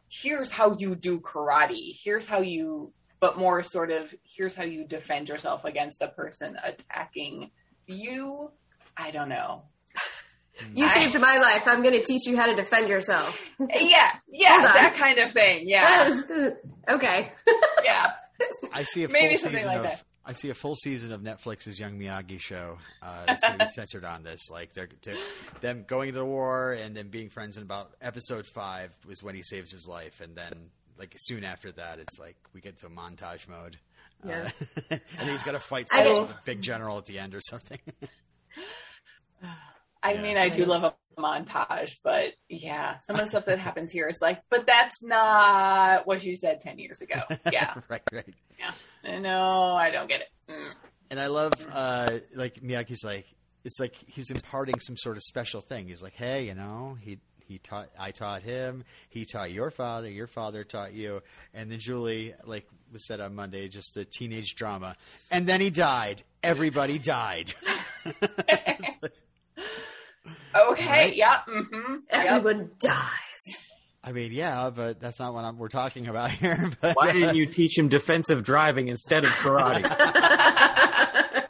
here's 0.09 0.51
how 0.51 0.75
you 0.77 0.95
do 0.95 1.19
karate. 1.19 1.91
Here's 2.03 2.27
how 2.27 2.39
you, 2.41 2.93
but 3.19 3.37
more 3.37 3.63
sort 3.63 3.91
of, 3.91 4.13
here's 4.23 4.55
how 4.55 4.63
you 4.63 4.85
defend 4.85 5.29
yourself 5.29 5.65
against 5.65 6.01
a 6.01 6.07
person 6.07 6.57
attacking 6.63 7.51
you. 7.87 8.51
I 8.95 9.11
don't 9.11 9.29
know. 9.29 9.63
You 10.73 10.85
I- 10.85 10.93
saved 10.97 11.19
my 11.19 11.37
life. 11.37 11.67
I'm 11.67 11.83
gonna 11.83 12.03
teach 12.03 12.25
you 12.25 12.35
how 12.35 12.47
to 12.47 12.55
defend 12.55 12.87
yourself. 12.89 13.47
Yeah, 13.59 14.11
yeah, 14.27 14.61
that 14.73 14.95
kind 14.97 15.19
of 15.19 15.31
thing. 15.31 15.67
Yeah, 15.69 16.21
okay. 16.89 17.31
yeah. 17.83 18.11
I 18.73 18.83
see 18.83 19.03
a 19.03 19.07
Maybe 19.07 19.35
full 19.35 19.37
something 19.43 19.59
season 19.59 19.67
like 19.67 19.77
of. 19.77 19.83
that. 19.83 20.03
I 20.29 20.33
see 20.33 20.49
a 20.49 20.53
full 20.53 20.75
season 20.75 21.13
of 21.13 21.21
Netflix's 21.21 21.79
Young 21.79 21.97
Miyagi 21.97 22.37
show. 22.39 22.77
Uh, 23.01 23.25
that's 23.25 23.41
going 23.43 23.59
to 23.59 23.65
be 23.65 23.71
censored 23.75 24.03
on 24.03 24.23
this. 24.23 24.49
Like 24.51 24.73
they're, 24.73 24.89
they're 25.03 25.15
them 25.61 25.85
going 25.87 26.11
to 26.11 26.19
the 26.19 26.25
war 26.25 26.73
and 26.73 26.95
then 26.95 27.07
being 27.07 27.29
friends. 27.29 27.55
In 27.55 27.63
about 27.63 27.91
episode 28.01 28.45
five 28.45 28.91
was 29.07 29.23
when 29.23 29.35
he 29.35 29.41
saves 29.41 29.71
his 29.71 29.87
life, 29.87 30.19
and 30.19 30.35
then 30.35 30.69
like 30.99 31.13
soon 31.17 31.45
after 31.45 31.71
that, 31.71 31.99
it's 31.99 32.19
like 32.19 32.35
we 32.53 32.59
get 32.59 32.75
to 32.79 32.87
montage 32.89 33.47
mode. 33.47 33.77
Yeah. 34.25 34.49
Uh, 34.91 34.97
and 35.19 35.29
he's 35.29 35.43
got 35.43 35.53
to 35.53 35.59
fight 35.59 35.87
I 35.93 36.03
some 36.03 36.25
didn't- 36.25 36.45
big 36.45 36.61
general 36.61 36.97
at 36.97 37.05
the 37.05 37.19
end 37.19 37.33
or 37.33 37.39
something. 37.41 37.79
I 40.03 40.13
Yeah. 40.13 40.21
mean, 40.21 40.37
I 40.37 40.49
do 40.49 40.65
love 40.65 40.83
a 40.83 40.93
montage, 41.19 41.97
but 42.03 42.33
yeah, 42.49 42.97
some 42.99 43.15
of 43.15 43.21
the 43.21 43.27
stuff 43.27 43.45
that 43.45 43.59
happens 43.59 43.91
here 43.91 44.07
is 44.07 44.19
like, 44.21 44.41
but 44.49 44.67
that's 44.67 45.01
not 45.01 46.05
what 46.05 46.23
you 46.23 46.35
said 46.35 46.59
10 46.61 46.79
years 46.79 47.01
ago. 47.01 47.19
Yeah. 47.51 47.73
right, 47.89 48.01
right. 48.11 48.27
No, 49.03 49.73
I 49.73 49.91
don't 49.91 50.09
get 50.09 50.21
it. 50.21 50.29
Mm. 50.49 50.71
And 51.09 51.19
I 51.19 51.27
love 51.27 51.53
uh, 51.71 52.19
like 52.35 52.61
Miyagi's 52.61 53.03
like 53.03 53.25
it's 53.63 53.79
like 53.79 53.95
he's 54.07 54.29
imparting 54.29 54.79
some 54.79 54.97
sort 54.97 55.17
of 55.17 55.23
special 55.23 55.61
thing. 55.61 55.87
He's 55.87 56.01
like, 56.01 56.13
hey, 56.13 56.45
you 56.45 56.55
know, 56.55 56.97
he 57.01 57.19
he 57.45 57.59
taught 57.59 57.87
I 57.99 58.11
taught 58.11 58.41
him, 58.41 58.83
he 59.09 59.25
taught 59.25 59.51
your 59.51 59.71
father, 59.71 60.09
your 60.09 60.27
father 60.27 60.63
taught 60.63 60.93
you, 60.93 61.21
and 61.53 61.71
then 61.71 61.79
Julie 61.79 62.33
like 62.45 62.67
was 62.91 63.05
said 63.05 63.19
on 63.19 63.35
Monday, 63.35 63.67
just 63.67 63.95
a 63.97 64.05
teenage 64.05 64.55
drama, 64.55 64.95
and 65.31 65.47
then 65.47 65.61
he 65.61 65.69
died. 65.69 66.23
Everybody 66.43 66.99
died. 66.99 67.53
Okay. 70.55 70.87
Right? 70.87 71.15
Yeah. 71.15 71.39
Mm-hmm. 71.47 71.93
Yep. 72.11 72.25
Everyone 72.25 72.71
dies. 72.79 73.26
I 74.07 74.13
mean, 74.13 74.31
yeah, 74.31 74.69
but 74.69 75.01
that's 75.01 75.19
not 75.19 75.33
what 75.33 75.43
I'm, 75.43 75.57
we're 75.57 75.67
talking 75.67 76.07
about 76.07 76.31
here. 76.39 76.71
But 76.79 76.95
Why 76.95 77.11
didn't 77.11 77.35
you 77.35 77.45
teach 77.45 77.77
him 77.77 77.89
defensive 77.89 78.41
driving 78.41 78.87
instead 78.87 79.25
of 79.25 79.29
karate? 79.31 79.83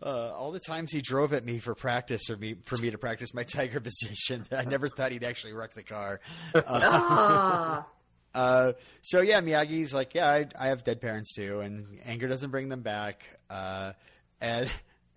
uh, 0.00 0.32
all 0.32 0.52
the 0.52 0.60
times 0.60 0.92
he 0.92 1.00
drove 1.02 1.32
at 1.32 1.44
me 1.44 1.58
for 1.58 1.74
practice 1.74 2.30
or 2.30 2.36
me 2.36 2.54
for 2.66 2.76
me 2.76 2.92
to 2.92 2.98
practice 2.98 3.34
my 3.34 3.42
tiger 3.42 3.80
position, 4.20 4.46
I 4.52 4.64
never 4.64 4.88
thought 4.88 5.10
he'd 5.10 5.24
actually 5.24 5.54
wreck 5.54 5.74
the 5.74 5.82
car. 5.82 6.20
Ah. 6.54 7.84
Uh, 8.32 8.72
so 9.02 9.20
yeah, 9.20 9.40
Miyagi's 9.40 9.92
like, 9.92 10.14
yeah, 10.14 10.30
I, 10.30 10.46
I 10.56 10.68
have 10.68 10.84
dead 10.84 11.00
parents 11.00 11.32
too, 11.32 11.58
and 11.60 11.98
anger 12.04 12.28
doesn't 12.28 12.50
bring 12.50 12.68
them 12.68 12.82
back. 12.82 13.24
Uh, 13.50 13.92
and 14.40 14.70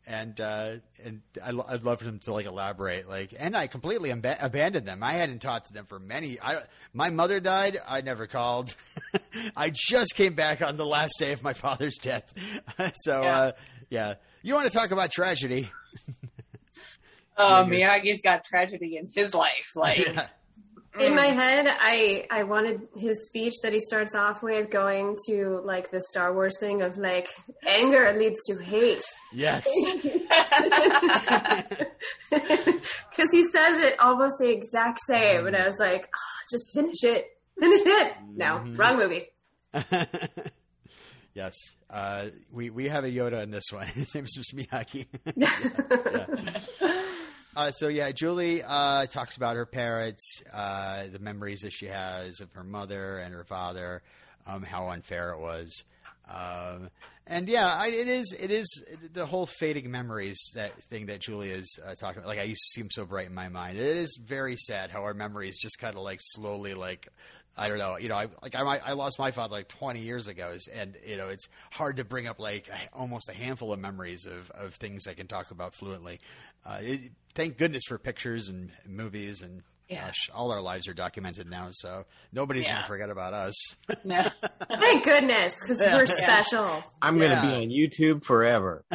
and 0.07 0.39
uh, 0.41 0.75
and 1.03 1.21
I, 1.43 1.49
I'd 1.67 1.83
love 1.83 1.99
for 1.99 2.05
him 2.05 2.19
to 2.19 2.33
like 2.33 2.45
elaborate, 2.45 3.07
like, 3.09 3.33
and 3.37 3.55
I 3.55 3.67
completely 3.67 4.11
ab- 4.11 4.25
abandoned 4.39 4.87
them. 4.87 5.03
I 5.03 5.13
hadn't 5.13 5.39
talked 5.39 5.67
to 5.67 5.73
them 5.73 5.85
for 5.85 5.99
many. 5.99 6.39
I 6.41 6.63
my 6.93 7.09
mother 7.09 7.39
died. 7.39 7.77
I 7.87 8.01
never 8.01 8.25
called. 8.25 8.73
I 9.57 9.71
just 9.73 10.15
came 10.15 10.33
back 10.33 10.61
on 10.61 10.77
the 10.77 10.85
last 10.85 11.15
day 11.19 11.33
of 11.33 11.43
my 11.43 11.53
father's 11.53 11.97
death. 11.97 12.33
so 12.95 13.21
Yeah. 13.21 13.37
uh, 13.39 13.51
yeah, 13.89 14.13
you 14.41 14.53
want 14.53 14.65
to 14.65 14.71
talk 14.75 14.91
about 14.91 15.11
tragedy? 15.11 15.69
Oh, 17.39 17.63
Miyagi's 17.67 18.21
got 18.23 18.43
tragedy 18.43 18.97
in 18.97 19.09
his 19.13 19.35
life. 19.35 19.73
Like, 19.75 19.99
Yeah. 19.99 20.25
In 20.99 21.15
my 21.15 21.27
head, 21.27 21.65
I 21.67 22.25
I 22.31 22.43
wanted 22.43 22.81
his 22.97 23.25
speech 23.27 23.53
that 23.63 23.73
he 23.73 23.79
starts 23.79 24.15
off 24.15 24.41
with 24.41 24.69
going 24.69 25.17
to 25.27 25.61
like 25.63 25.91
the 25.91 26.01
Star 26.01 26.33
Wars 26.33 26.57
thing 26.59 26.81
of 26.81 26.97
like 26.97 27.27
anger 27.67 28.13
leads 28.17 28.43
to 28.45 28.57
hate 28.57 29.03
Yes. 29.33 29.65
because 32.29 33.31
he 33.31 33.43
says 33.43 33.83
it 33.83 33.99
almost 33.99 34.35
the 34.39 34.49
exact 34.49 34.99
same, 35.07 35.45
and 35.47 35.55
I 35.55 35.67
was 35.67 35.77
like, 35.79 36.07
oh, 36.07 36.41
just 36.51 36.73
finish 36.73 37.03
it, 37.03 37.25
finish 37.59 37.81
it. 37.83 38.13
No, 38.35 38.63
wrong 38.75 38.97
movie. 38.97 39.25
yes. 41.33 41.55
Uh, 41.89 42.27
we 42.51 42.69
we 42.69 42.89
have 42.89 43.05
a 43.05 43.09
Yoda 43.09 43.41
in 43.43 43.51
this 43.51 43.71
one. 43.71 43.87
His 43.93 44.13
name 44.15 44.25
is 44.25 44.37
Mr. 44.37 44.65
Miyagi. 44.65 45.05
Yeah. 45.35 45.49
Uh, 47.57 47.71
so 47.71 47.87
yeah, 47.87 48.11
Julie 48.11 48.61
uh, 48.63 49.07
talks 49.07 49.35
about 49.35 49.55
her 49.55 49.65
parents, 49.65 50.43
uh, 50.53 51.07
the 51.11 51.17
memories 51.17 51.61
that 51.61 51.73
she 51.73 51.87
has 51.87 52.39
of 52.39 52.51
her 52.51 52.63
mother 52.63 53.17
and 53.17 53.33
her 53.33 53.45
father, 53.45 54.03
um, 54.45 54.61
how 54.61 54.89
unfair 54.89 55.31
it 55.31 55.39
was, 55.39 55.83
um, 56.29 56.91
and 57.25 57.49
yeah, 57.49 57.65
I, 57.65 57.87
it 57.87 58.07
is. 58.07 58.31
It 58.39 58.51
is 58.51 58.67
the 59.11 59.25
whole 59.25 59.47
fading 59.47 59.89
memories 59.89 60.39
that 60.53 60.79
thing 60.83 61.07
that 61.07 61.19
Julie 61.19 61.49
is 61.49 61.79
uh, 61.83 61.95
talking 61.95 62.19
about. 62.19 62.27
Like 62.27 62.39
I 62.39 62.43
used 62.43 62.61
to 62.61 62.69
see 62.75 62.81
them 62.81 62.91
so 62.91 63.05
bright 63.05 63.25
in 63.25 63.33
my 63.33 63.49
mind. 63.49 63.77
It 63.77 63.97
is 63.97 64.17
very 64.23 64.55
sad 64.55 64.91
how 64.91 65.01
our 65.01 65.15
memories 65.15 65.57
just 65.57 65.79
kind 65.79 65.95
of 65.95 66.03
like 66.03 66.19
slowly 66.21 66.75
like. 66.75 67.07
I 67.57 67.67
don't 67.69 67.77
know. 67.79 67.97
You 67.97 68.09
know, 68.09 68.15
I 68.15 68.27
like 68.41 68.55
I, 68.55 68.61
I 68.61 68.93
lost 68.93 69.17
my 69.19 69.31
father 69.31 69.55
like 69.55 69.67
20 69.67 69.99
years 69.99 70.27
ago, 70.27 70.55
and 70.73 70.95
you 71.05 71.17
know 71.17 71.29
it's 71.29 71.47
hard 71.71 71.97
to 71.97 72.03
bring 72.03 72.27
up 72.27 72.39
like 72.39 72.69
almost 72.93 73.29
a 73.29 73.33
handful 73.33 73.73
of 73.73 73.79
memories 73.79 74.25
of, 74.25 74.51
of 74.51 74.75
things 74.75 75.07
I 75.07 75.13
can 75.13 75.27
talk 75.27 75.51
about 75.51 75.73
fluently. 75.75 76.19
Uh, 76.65 76.79
it, 76.81 77.01
thank 77.35 77.57
goodness 77.57 77.83
for 77.87 77.97
pictures 77.97 78.47
and 78.49 78.69
movies, 78.87 79.41
and 79.41 79.63
Yeah. 79.89 80.05
gosh, 80.07 80.29
all 80.33 80.51
our 80.51 80.61
lives 80.61 80.87
are 80.87 80.93
documented 80.93 81.49
now, 81.49 81.67
so 81.71 82.05
nobody's 82.33 82.67
Yeah. 82.67 82.75
gonna 82.75 82.87
forget 82.87 83.09
about 83.09 83.33
us. 83.33 83.55
no. 84.03 84.21
Thank 84.79 85.05
goodness, 85.05 85.55
because 85.61 85.79
we're 85.79 86.05
special. 86.05 86.83
I'm 87.01 87.17
going 87.17 87.29
to 87.29 87.35
Yeah. 87.35 87.41
be 87.41 87.55
on 87.55 87.69
YouTube 87.69 88.23
forever. 88.25 88.83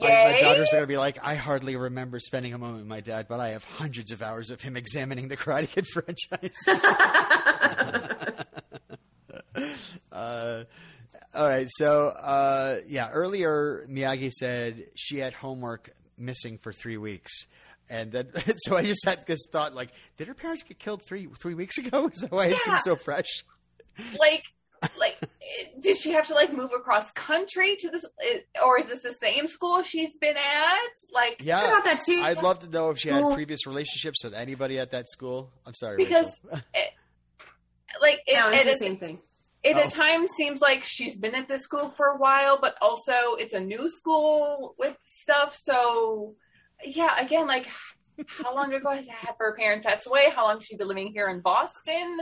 My, 0.00 0.08
my 0.08 0.38
daughters 0.40 0.72
are 0.72 0.76
gonna 0.76 0.86
be 0.86 0.96
like, 0.96 1.18
I 1.22 1.34
hardly 1.34 1.76
remember 1.76 2.20
spending 2.20 2.54
a 2.54 2.58
moment 2.58 2.78
with 2.78 2.86
my 2.86 3.00
dad, 3.00 3.26
but 3.28 3.40
I 3.40 3.50
have 3.50 3.64
hundreds 3.64 4.10
of 4.10 4.22
hours 4.22 4.50
of 4.50 4.60
him 4.60 4.76
examining 4.76 5.28
the 5.28 5.36
Karate 5.36 5.68
Kid 5.68 5.86
franchise. 5.92 6.56
uh, 10.12 10.64
all 11.34 11.46
right, 11.46 11.68
so 11.70 12.08
uh, 12.08 12.80
yeah, 12.86 13.10
earlier 13.10 13.86
Miyagi 13.88 14.30
said 14.30 14.86
she 14.94 15.18
had 15.18 15.32
homework 15.32 15.90
missing 16.18 16.58
for 16.58 16.72
three 16.72 16.96
weeks. 16.96 17.46
And 17.88 18.10
then, 18.10 18.28
so 18.58 18.76
I 18.76 18.84
just 18.84 19.04
had 19.04 19.26
this 19.26 19.40
thought, 19.52 19.74
like, 19.74 19.90
did 20.16 20.28
her 20.28 20.34
parents 20.34 20.62
get 20.62 20.78
killed 20.78 21.02
three 21.06 21.28
three 21.38 21.54
weeks 21.54 21.78
ago? 21.78 22.10
Is 22.12 22.20
that 22.20 22.32
why 22.32 22.46
it 22.46 22.56
seems 22.56 22.80
so 22.82 22.96
fresh? 22.96 23.44
like 24.18 24.44
like 24.98 25.16
did 25.80 25.96
she 25.96 26.10
have 26.12 26.26
to 26.26 26.34
like 26.34 26.52
move 26.52 26.70
across 26.76 27.10
country 27.12 27.76
to 27.76 27.88
this 27.90 28.04
or 28.64 28.78
is 28.80 28.88
this 28.88 29.02
the 29.02 29.12
same 29.12 29.46
school 29.48 29.82
she's 29.82 30.14
been 30.16 30.36
at 30.36 30.94
like 31.12 31.36
I 31.40 31.44
Yeah, 31.44 31.64
about 31.72 31.84
that 31.84 32.00
too. 32.04 32.20
I'd 32.24 32.42
love 32.42 32.58
to 32.60 32.68
know 32.70 32.90
if 32.90 32.98
she 32.98 33.08
had 33.08 33.22
Cool. 33.22 33.34
previous 33.34 33.66
relationships 33.66 34.22
with 34.24 34.34
anybody 34.34 34.78
at 34.78 34.90
that 34.92 35.08
school. 35.08 35.52
I'm 35.66 35.74
sorry, 35.74 35.96
Because- 35.98 36.30
Rachel. 36.44 36.62
like 38.00 38.20
it, 38.26 38.34
no, 38.38 38.50
it, 38.50 38.54
it's 38.54 38.64
the 38.64 38.70
it, 38.72 38.78
same 38.78 38.96
thing. 38.98 39.18
it 39.62 39.76
Oh. 39.76 39.80
at 39.80 39.90
times 39.92 40.30
seems 40.32 40.60
like 40.60 40.84
she's 40.84 41.16
been 41.16 41.34
at 41.34 41.48
this 41.48 41.62
school 41.62 41.88
for 41.88 42.06
a 42.08 42.16
while 42.16 42.58
but 42.60 42.76
also 42.82 43.34
it's 43.38 43.54
a 43.54 43.60
new 43.60 43.88
school 43.88 44.74
with 44.78 44.96
stuff 45.04 45.54
so 45.54 46.34
yeah 46.84 47.18
again 47.24 47.46
like 47.46 47.66
how 48.28 48.54
long 48.54 48.72
ago 48.72 48.90
has 48.90 49.06
had 49.08 49.34
her 49.38 49.54
parents 49.56 49.86
passed 49.86 50.06
away 50.06 50.30
how 50.34 50.44
long 50.44 50.56
has 50.56 50.64
she 50.64 50.76
been 50.76 50.88
living 50.88 51.08
here 51.12 51.28
in 51.28 51.40
boston 51.40 52.18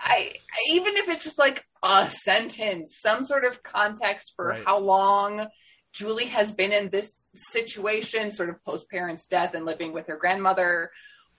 I 0.00 0.32
even 0.72 0.96
if 0.96 1.08
it's 1.08 1.24
just 1.24 1.38
like 1.38 1.64
a 1.82 2.08
sentence, 2.08 2.98
some 3.02 3.24
sort 3.24 3.44
of 3.44 3.62
context 3.62 4.32
for 4.36 4.46
Right. 4.48 4.64
how 4.64 4.78
long 4.78 5.46
Julie 5.92 6.26
has 6.26 6.52
been 6.52 6.72
in 6.72 6.88
this 6.88 7.20
situation, 7.34 8.30
sort 8.30 8.48
of 8.48 8.64
post 8.64 8.88
parents' 8.90 9.26
death 9.26 9.54
and 9.54 9.64
living 9.66 9.92
with 9.92 10.06
her 10.06 10.16
grandmother, 10.16 10.90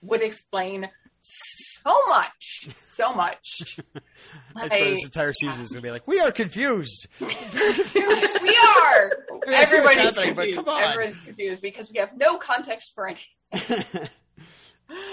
would 0.02 0.20
explain 0.22 0.88
so 1.22 1.94
much, 2.08 2.68
so 2.82 3.14
much. 3.14 3.78
I 4.56 4.68
suppose 4.68 4.70
Like, 4.70 4.90
this 4.90 5.04
entire 5.04 5.32
season 5.32 5.64
is 5.64 5.72
going 5.72 5.82
to 5.82 5.86
be 5.86 5.90
like, 5.90 6.06
we 6.06 6.20
are 6.20 6.30
confused. 6.32 7.06
we 7.20 7.26
are. 7.26 7.30
I 9.46 9.50
mean, 9.50 9.54
I 9.54 9.64
see 9.64 9.80
what's 9.80 9.96
Everybody's 9.96 10.12
confused. 10.18 10.56
come 10.58 10.68
on. 10.68 10.82
Everybody's 10.82 11.20
confused 11.20 11.62
because 11.62 11.90
we 11.92 11.98
have 12.00 12.16
no 12.16 12.36
context 12.38 12.92
for 12.94 13.06
anything. 13.08 14.08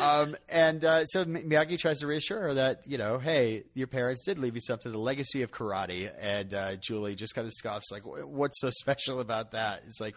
Um, 0.01 0.35
and 0.47 0.83
uh, 0.83 1.05
so 1.05 1.25
Miyagi 1.25 1.77
tries 1.77 1.99
to 1.99 2.07
reassure 2.07 2.41
her 2.41 2.53
that, 2.55 2.81
you 2.85 2.97
know, 2.97 3.17
hey, 3.19 3.63
your 3.73 3.87
parents 3.87 4.23
did 4.23 4.39
leave 4.39 4.55
you 4.55 4.61
something, 4.61 4.91
the 4.91 4.97
legacy 4.97 5.41
of 5.41 5.51
karate. 5.51 6.11
And 6.19 6.53
uh, 6.53 6.75
Julie 6.77 7.15
just 7.15 7.35
kind 7.35 7.47
of 7.47 7.53
scoffs, 7.53 7.91
like, 7.91 8.03
what's 8.05 8.59
so 8.59 8.69
special 8.79 9.19
about 9.19 9.51
that? 9.51 9.81
It's 9.87 9.99
like, 9.99 10.15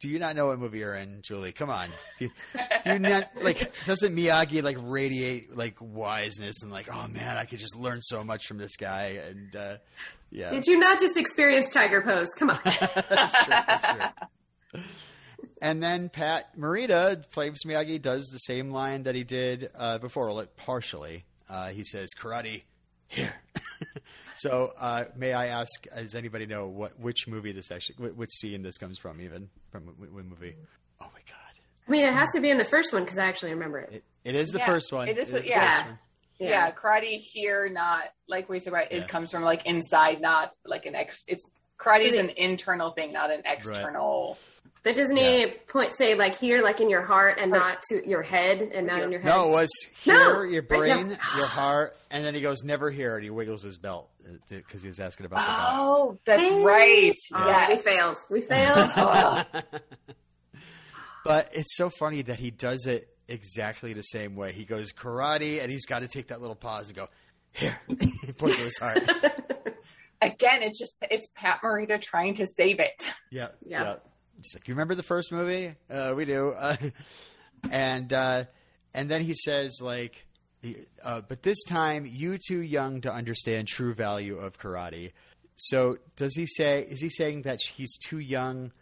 do 0.00 0.08
you 0.08 0.18
not 0.18 0.36
know 0.36 0.48
what 0.48 0.58
movie 0.58 0.80
you're 0.80 0.96
in, 0.96 1.22
Julie? 1.22 1.52
Come 1.52 1.70
on. 1.70 1.88
Do 2.18 2.26
you, 2.26 2.30
do 2.84 2.92
you 2.92 2.98
not, 2.98 3.30
like, 3.42 3.72
doesn't 3.86 4.14
Miyagi, 4.14 4.62
like, 4.62 4.76
radiate, 4.80 5.56
like, 5.56 5.76
wiseness 5.80 6.62
and, 6.62 6.70
like, 6.70 6.88
oh, 6.92 7.08
man, 7.08 7.36
I 7.36 7.44
could 7.44 7.58
just 7.58 7.76
learn 7.76 8.00
so 8.02 8.22
much 8.22 8.46
from 8.46 8.58
this 8.58 8.76
guy? 8.76 9.20
And, 9.26 9.56
uh, 9.56 9.76
yeah. 10.30 10.50
Did 10.50 10.66
you 10.66 10.78
not 10.78 11.00
just 11.00 11.16
experience 11.16 11.70
Tiger 11.70 12.02
Pose? 12.02 12.28
Come 12.38 12.50
on. 12.50 12.58
that's 12.64 13.44
true. 13.44 13.54
That's 13.66 13.82
true. 13.82 14.26
And 15.64 15.82
then 15.82 16.10
Pat 16.10 16.56
Morita, 16.58 17.24
Flames 17.30 17.60
Miyagi, 17.66 18.00
does 18.00 18.26
the 18.26 18.38
same 18.38 18.70
line 18.70 19.04
that 19.04 19.14
he 19.14 19.24
did 19.24 19.70
uh, 19.74 19.96
before, 19.98 20.30
like 20.32 20.56
partially. 20.56 21.24
Uh, 21.48 21.68
he 21.70 21.84
says, 21.84 22.10
"Karate, 22.20 22.64
here." 23.08 23.32
so, 24.34 24.72
uh, 24.78 25.04
may 25.16 25.32
I 25.32 25.46
ask, 25.46 25.70
does 25.96 26.14
anybody 26.14 26.44
know 26.46 26.68
what 26.68 26.98
which 27.00 27.26
movie 27.26 27.52
this 27.52 27.70
actually, 27.70 28.10
which 28.12 28.30
scene 28.30 28.62
this 28.62 28.76
comes 28.76 28.98
from? 28.98 29.20
Even 29.22 29.48
from 29.72 29.86
what, 29.86 29.96
what 30.12 30.24
movie? 30.26 30.54
Oh 31.00 31.06
my 31.14 31.20
god! 31.26 31.58
I 31.88 31.90
mean, 31.90 32.04
it 32.04 32.12
has 32.12 32.28
to 32.34 32.40
be 32.40 32.50
in 32.50 32.58
the 32.58 32.64
first 32.66 32.92
one 32.92 33.02
because 33.04 33.16
I 33.16 33.24
actually 33.26 33.52
remember 33.52 33.78
it. 33.78 33.90
It, 33.94 34.04
it 34.24 34.34
is 34.34 34.50
the 34.50 34.58
Yeah, 34.58 34.66
first 34.66 34.92
one. 34.92 35.08
it 35.08 35.16
is 35.16 35.28
the- 35.30 35.40
the 35.40 35.48
yeah. 35.48 35.76
first 35.76 35.86
one. 35.88 35.98
Yeah. 36.40 36.70
karate 36.72 37.16
here, 37.16 37.70
not 37.70 38.04
like 38.28 38.48
we 38.50 38.58
said, 38.58 38.72
right? 38.74 38.88
It 38.90 39.02
Yeah. 39.02 39.06
comes 39.06 39.30
from 39.30 39.42
like 39.44 39.64
inside, 39.66 40.20
not 40.20 40.52
like 40.66 40.84
an 40.84 40.94
ex. 40.94 41.24
It's 41.26 41.48
karate 41.78 42.00
is 42.02 42.18
an 42.18 42.30
internal 42.36 42.90
thing, 42.90 43.12
not 43.14 43.30
an 43.30 43.42
external. 43.46 44.36
But 44.84 44.96
doesn't 44.96 45.16
he 45.16 45.46
point 45.68 45.96
say 45.96 46.14
like 46.14 46.38
here, 46.38 46.62
like 46.62 46.80
in 46.80 46.90
your 46.90 47.02
heart, 47.02 47.38
and 47.40 47.50
not 47.50 47.82
to 47.90 48.06
your 48.06 48.22
head, 48.22 48.60
and 48.60 48.86
not 48.86 49.02
in 49.02 49.10
your 49.10 49.20
head? 49.20 49.30
No, 49.30 49.48
it 49.48 49.50
was 49.52 49.70
here, 50.02 50.14
No, 50.14 50.42
your 50.42 50.60
right, 50.62 50.68
brain, 50.68 51.08
no. 51.08 51.16
your 51.36 51.46
heart, 51.46 51.96
and 52.10 52.24
then 52.24 52.34
he 52.34 52.42
goes, 52.42 52.62
"Never 52.64 52.90
here," 52.90 53.14
and 53.16 53.24
he 53.24 53.30
wiggles 53.30 53.62
his 53.62 53.78
belt 53.78 54.10
uh, 54.28 54.34
because 54.50 54.82
he 54.82 54.88
was 54.88 55.00
asking 55.00 55.24
about 55.26 55.40
the 55.40 55.46
belt. 55.52 55.58
Oh, 55.72 56.18
that's 56.26 56.42
Hey. 56.42 56.62
right. 56.62 57.14
Oh, 57.32 57.46
yes. 57.48 57.68
we 57.70 57.76
failed. 57.90 58.16
We 58.30 58.40
failed. 58.42 58.90
Ugh. 58.96 59.46
Oh. 59.56 59.78
But 61.24 61.48
it's 61.54 61.74
so 61.76 61.88
funny 61.98 62.20
that 62.20 62.38
he 62.38 62.50
does 62.50 62.84
it 62.86 63.08
exactly 63.28 63.94
the 63.94 64.02
same 64.02 64.36
way. 64.36 64.52
He 64.52 64.66
goes 64.66 64.92
karate, 64.92 65.62
and 65.62 65.72
he's 65.72 65.86
got 65.86 66.00
to 66.00 66.08
take 66.08 66.28
that 66.28 66.42
little 66.42 66.54
pause 66.56 66.88
and 66.88 66.96
go 66.96 67.08
here, 67.52 67.78
he 67.88 68.32
point 68.32 68.54
to 68.56 68.60
his 68.60 68.76
heart. 68.76 68.98
Again, 70.20 70.62
it's 70.62 70.78
just 70.78 70.94
it's 71.10 71.26
Pat 71.34 71.60
Morita 71.62 71.98
trying 72.00 72.34
to 72.34 72.46
save 72.46 72.78
it. 72.80 73.10
Yeah, 73.30 73.48
Yeah. 73.66 73.82
yeah. 73.82 73.96
He's 74.44 74.54
like, 74.54 74.68
"You 74.68 74.74
remember 74.74 74.94
the 74.94 75.02
first 75.02 75.32
movie? 75.32 75.74
Uh, 75.90 76.14
we 76.16 76.24
do." 76.24 76.50
Uh, 76.50 76.76
and 77.70 78.12
uh, 78.12 78.44
and 78.92 79.10
then 79.10 79.22
he 79.22 79.34
says, 79.34 79.80
like, 79.80 80.26
uh, 81.02 81.22
"But 81.28 81.42
this 81.42 81.62
time, 81.64 82.06
you 82.06 82.38
too 82.38 82.60
young 82.60 83.00
to 83.02 83.12
understand 83.12 83.68
true 83.68 83.94
value 83.94 84.36
of 84.36 84.58
karate." 84.58 85.12
So, 85.56 85.98
does 86.16 86.34
he 86.36 86.46
say? 86.46 86.82
Is 86.82 87.00
he 87.00 87.08
saying 87.08 87.42
that 87.42 87.60
he's 87.60 87.96
too 87.98 88.18
young? 88.18 88.72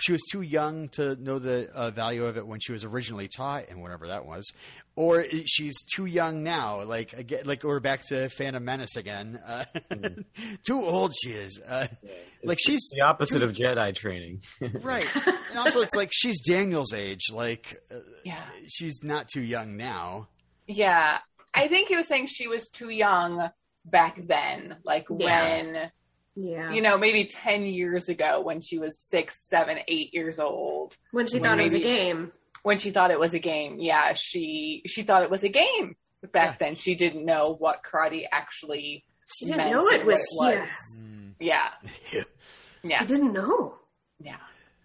She 0.00 0.12
was 0.12 0.22
too 0.30 0.40
young 0.40 0.88
to 0.90 1.16
know 1.16 1.38
the 1.38 1.68
uh, 1.74 1.90
value 1.90 2.24
of 2.24 2.38
it 2.38 2.46
when 2.46 2.60
she 2.60 2.72
was 2.72 2.82
originally 2.84 3.28
taught, 3.28 3.68
and 3.68 3.82
whatever 3.82 4.06
that 4.08 4.24
was, 4.24 4.50
or 4.96 5.24
she's 5.44 5.74
too 5.94 6.06
young 6.06 6.42
now. 6.42 6.82
Like 6.84 7.12
again, 7.12 7.42
like 7.44 7.62
we're 7.62 7.78
back 7.80 8.00
to 8.08 8.30
Phantom 8.30 8.64
Menace 8.64 8.96
again. 8.96 9.38
Uh, 9.46 9.64
too 10.66 10.80
old 10.80 11.12
she 11.22 11.30
is. 11.30 11.60
Uh, 11.60 11.88
like 12.42 12.58
she's 12.60 12.80
the 12.94 13.02
opposite 13.02 13.42
of 13.42 13.52
Jedi 13.52 13.94
training. 13.94 14.40
right 14.80 15.06
and 15.16 15.58
also 15.58 15.80
it's 15.80 15.94
like 15.94 16.08
she's 16.12 16.40
daniel's 16.40 16.92
age 16.94 17.26
like 17.32 17.80
uh, 17.94 17.98
Yeah. 18.24 18.42
she's 18.68 19.00
not 19.04 19.28
too 19.28 19.42
young 19.42 19.76
now 19.76 20.28
Yeah. 20.66 21.18
I 21.54 21.68
think 21.68 21.88
he 21.88 21.96
was 21.96 22.08
saying 22.08 22.26
she 22.28 22.48
was 22.48 22.66
too 22.68 22.88
young 22.88 23.50
back 23.84 24.16
then, 24.26 24.76
like 24.84 25.06
Yeah. 25.10 25.62
when 25.62 25.90
yeah. 26.34 26.72
you 26.72 26.80
know, 26.82 26.96
maybe 26.98 27.24
10 27.24 27.66
years 27.66 28.08
ago 28.08 28.40
when 28.40 28.60
she 28.60 28.78
was 28.78 28.98
six, 28.98 29.48
seven, 29.48 29.78
eight 29.88 30.12
years 30.14 30.38
old, 30.38 30.96
when 31.10 31.26
she 31.26 31.34
when 31.34 31.42
thought 31.42 31.58
it 31.60 31.64
was 31.64 31.74
a 31.74 31.80
game. 31.80 32.32
when 32.62 32.78
she 32.78 32.90
thought 32.90 33.10
it 33.10 33.20
was 33.20 33.34
a 33.34 33.38
game. 33.38 33.78
Yeah, 33.78 34.14
she, 34.14 34.82
she 34.86 35.02
thought 35.02 35.22
it 35.22 35.30
was 35.30 35.44
a 35.44 35.48
game 35.48 35.96
back 36.32 36.58
then. 36.58 36.74
She 36.76 36.94
didn't 36.94 37.24
know 37.24 37.54
what 37.58 37.82
karate 37.82 38.24
actually 38.30 39.04
She 39.26 39.46
didn't 39.46 39.58
meant 39.58 39.70
know 39.72 39.88
and 39.88 40.00
it 40.00 40.06
was 40.06 40.24
here. 40.40 40.68
Yeah. 41.40 41.68
Yeah. 42.12 42.22
Yeah. 42.84 42.98
She 43.00 43.06
didn't 43.06 43.32
know. 43.32 43.74
Yeah. 44.20 44.36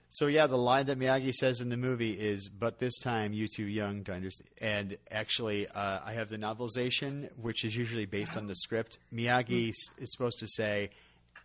So 0.10 0.28
yeah, 0.28 0.48
the 0.48 0.58
line 0.58 0.86
that 0.88 0.98
Miyagi 1.00 1.32
says 1.34 1.62
in 1.62 1.70
the 1.70 1.78
movie 1.78 2.14
is, 2.14 2.48
"But 2.50 2.80
this 2.80 2.98
time, 2.98 3.34
you 3.34 3.48
too 3.48 3.66
young 3.66 4.04
to 4.06 4.14
understand." 4.14 4.50
And 4.62 4.98
actually, 5.12 5.68
uh, 5.68 6.00
I 6.04 6.14
have 6.14 6.30
the 6.30 6.38
novelization, 6.38 7.30
which 7.38 7.64
is 7.66 7.76
usually 7.76 8.06
based 8.06 8.38
on 8.38 8.48
the 8.48 8.56
script. 8.56 8.98
Miyagi 9.14 9.70
s- 9.70 9.76
is 10.00 10.12
supposed 10.12 10.40
to 10.40 10.48
say, 10.48 10.90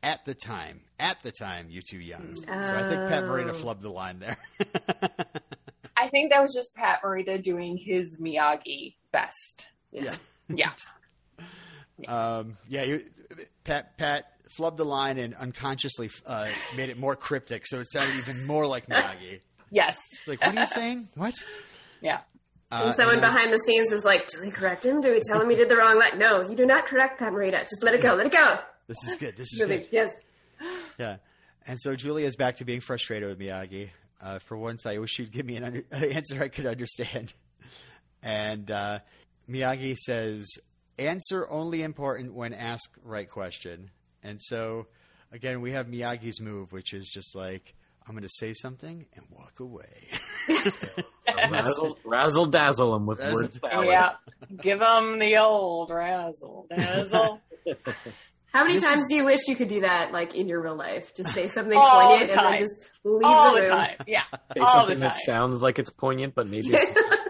"At 0.02 0.24
the 0.24 0.34
time, 0.34 0.80
at 0.98 1.22
the 1.22 1.30
time, 1.32 1.66
you 1.70 1.80
too 1.82 1.98
young." 1.98 2.36
So 2.36 2.52
I 2.52 2.88
think 2.88 3.08
Pat 3.08 3.24
Morita 3.24 3.50
Oh. 3.50 3.54
flubbed 3.54 3.82
the 3.82 3.90
line 3.90 4.18
there. 4.18 4.36
I 5.96 6.08
think 6.08 6.30
that 6.32 6.42
was 6.42 6.52
just 6.54 6.74
Pat 6.74 7.00
Morita 7.02 7.40
doing 7.42 7.76
his 7.76 8.18
Miyagi 8.20 8.94
best. 9.12 9.68
yeah. 9.90 10.16
Yeah. 10.48 10.72
Um, 12.08 12.56
yeah, 12.68 12.82
you, 12.82 13.04
Pat 13.62 13.96
Pat 13.96 14.24
flubbed 14.58 14.76
the 14.76 14.84
line 14.84 15.18
and 15.18 15.34
unconsciously 15.36 16.10
uh, 16.26 16.48
made 16.76 16.88
it 16.88 16.98
more 16.98 17.14
cryptic, 17.14 17.64
so 17.64 17.78
it 17.78 17.86
sounded 17.92 18.16
even 18.16 18.44
more 18.46 18.66
like 18.66 18.86
Miyagi. 18.86 19.40
Yes. 19.70 19.96
Like, 20.26 20.40
what 20.44 20.54
are 20.56 20.60
you 20.60 20.66
saying? 20.66 21.08
What? 21.14 21.32
Yeah. 22.02 22.18
Uh, 22.70 22.82
and 22.86 22.94
someone 22.94 23.14
and 23.16 23.22
then- 23.22 23.30
behind 23.30 23.52
the 23.52 23.58
scenes 23.58 23.90
was 23.92 24.04
like, 24.04 24.26
"Do 24.28 24.40
we 24.42 24.50
correct 24.50 24.84
him? 24.84 25.00
Do 25.00 25.12
we 25.12 25.20
tell 25.20 25.40
him 25.40 25.48
he 25.48 25.56
did 25.56 25.68
the 25.70 25.76
wrong 25.76 25.98
line? 25.98 26.18
No, 26.18 26.40
you 26.46 26.54
do 26.56 26.66
not 26.66 26.86
correct 26.86 27.18
Pat 27.20 27.32
Morita. 27.32 27.60
Just 27.62 27.82
let 27.84 27.94
it 27.94 28.02
go. 28.02 28.14
Let 28.14 28.26
it 28.26 28.32
go." 28.32 28.58
This 28.88 28.98
is 29.04 29.16
good. 29.16 29.36
This 29.36 29.52
is 29.52 29.62
Really, 29.62 29.78
good. 29.78 29.88
yes. 29.90 30.10
Yeah. 30.98 31.16
And 31.66 31.78
so 31.80 31.94
Julia's 31.96 32.36
back 32.36 32.56
to 32.56 32.64
being 32.64 32.80
frustrated 32.80 33.28
with 33.28 33.38
Miyagi. 33.38 33.90
Uh, 34.20 34.38
for 34.38 34.56
once, 34.56 34.86
I 34.86 34.98
wish 34.98 35.10
she'd 35.10 35.32
give 35.32 35.46
me 35.46 35.56
an 35.56 35.64
under- 35.64 35.84
answer 35.92 36.42
I 36.42 36.48
could 36.48 36.66
understand. 36.66 37.32
And 38.22 38.70
uh, 38.70 38.98
Miyagi 39.50 39.96
says, 39.96 40.48
answer 40.98 41.48
only 41.50 41.82
important 41.82 42.34
when 42.34 42.52
asked 42.52 42.96
right 43.04 43.28
question. 43.28 43.90
And 44.22 44.40
so, 44.40 44.86
again, 45.32 45.60
we 45.60 45.72
have 45.72 45.86
Miyagi's 45.86 46.40
move, 46.40 46.70
which 46.72 46.92
is 46.92 47.08
just 47.12 47.34
like, 47.34 47.74
I'm 48.06 48.14
going 48.14 48.22
to 48.22 48.28
say 48.28 48.52
something 48.54 49.06
and 49.14 49.24
walk 49.30 49.60
away. 49.60 50.08
razzle, 51.50 51.98
razzle 52.04 52.46
dazzle 52.46 52.92
them 52.92 53.06
with 53.06 53.20
Razzle- 53.20 53.34
word 53.42 53.52
salad. 53.54 53.86
Yeah. 53.88 54.12
Give 54.60 54.80
him 54.80 55.18
the 55.18 55.36
old 55.38 55.90
razzle 55.90 56.66
dazzle. 56.74 57.40
How 58.52 58.62
many 58.64 58.74
This 58.74 58.84
times 58.84 59.00
is- 59.02 59.08
do 59.08 59.14
you 59.16 59.24
wish 59.24 59.40
you 59.48 59.56
could 59.56 59.68
do 59.68 59.80
that, 59.80 60.12
like 60.12 60.34
in 60.34 60.46
your 60.48 60.60
real 60.62 60.74
life? 60.76 61.14
Just 61.14 61.30
say 61.34 61.48
something 61.48 61.76
All 61.76 62.08
poignant 62.08 62.30
the 62.32 62.40
and 62.42 62.52
then 62.54 62.60
just 62.60 62.90
leave 63.04 63.22
All 63.24 63.54
the 63.54 63.60
the 63.62 63.66
room. 63.68 63.76
time. 63.78 63.96
Yeah. 64.06 64.22
Say 64.54 64.60
All 64.60 64.66
the 64.66 64.72
something 64.72 64.94
time. 64.98 65.00
that 65.00 65.16
sounds 65.16 65.62
like 65.62 65.78
it's 65.78 65.90
poignant, 65.90 66.34
but 66.34 66.46
maybe 66.48 66.68
it's 66.72 67.00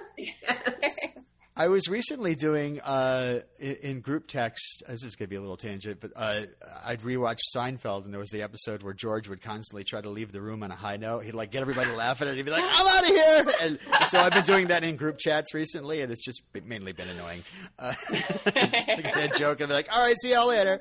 I 1.54 1.68
was 1.68 1.86
recently 1.86 2.34
doing 2.34 2.80
uh, 2.80 3.40
in, 3.58 4.00
group 4.00 4.26
text. 4.26 4.82
This 4.88 5.04
is 5.04 5.16
going 5.16 5.26
to 5.26 5.30
be 5.30 5.36
a 5.36 5.40
little 5.40 5.58
tangent, 5.58 6.00
but 6.00 6.10
uh, 6.16 6.46
I'd 6.82 7.02
rewatched 7.02 7.42
Seinfeld, 7.54 8.06
and 8.06 8.12
there 8.12 8.20
was 8.20 8.30
the 8.30 8.40
episode 8.40 8.82
where 8.82 8.94
George 8.94 9.28
would 9.28 9.42
constantly 9.42 9.84
try 9.84 10.00
to 10.00 10.08
leave 10.08 10.32
the 10.32 10.40
room 10.40 10.62
on 10.62 10.70
a 10.70 10.74
high 10.74 10.96
note. 10.96 11.24
He'd 11.24 11.34
like 11.34 11.50
get 11.50 11.60
everybody 11.60 11.90
laughing, 11.96 12.28
and 12.28 12.38
he'd 12.38 12.46
be 12.46 12.50
like, 12.50 12.64
"I'm 12.64 12.86
out 12.86 13.02
of 13.02 13.06
here!" 13.06 13.54
And 13.60 13.78
so 14.08 14.20
I've 14.20 14.32
been 14.32 14.44
doing 14.44 14.68
that 14.68 14.82
in 14.82 14.96
group 14.96 15.18
chats 15.18 15.52
recently, 15.52 16.00
and 16.00 16.10
it's 16.10 16.24
just 16.24 16.42
mainly 16.64 16.92
been 16.92 17.08
annoying. 17.08 17.42
Uh, 17.78 17.92
like 18.46 19.16
I 19.16 19.28
joke, 19.36 19.60
and 19.60 19.68
be 19.68 19.74
like, 19.74 19.94
"All 19.94 20.02
right, 20.02 20.16
see 20.22 20.32
y'all 20.32 20.48
later." 20.48 20.80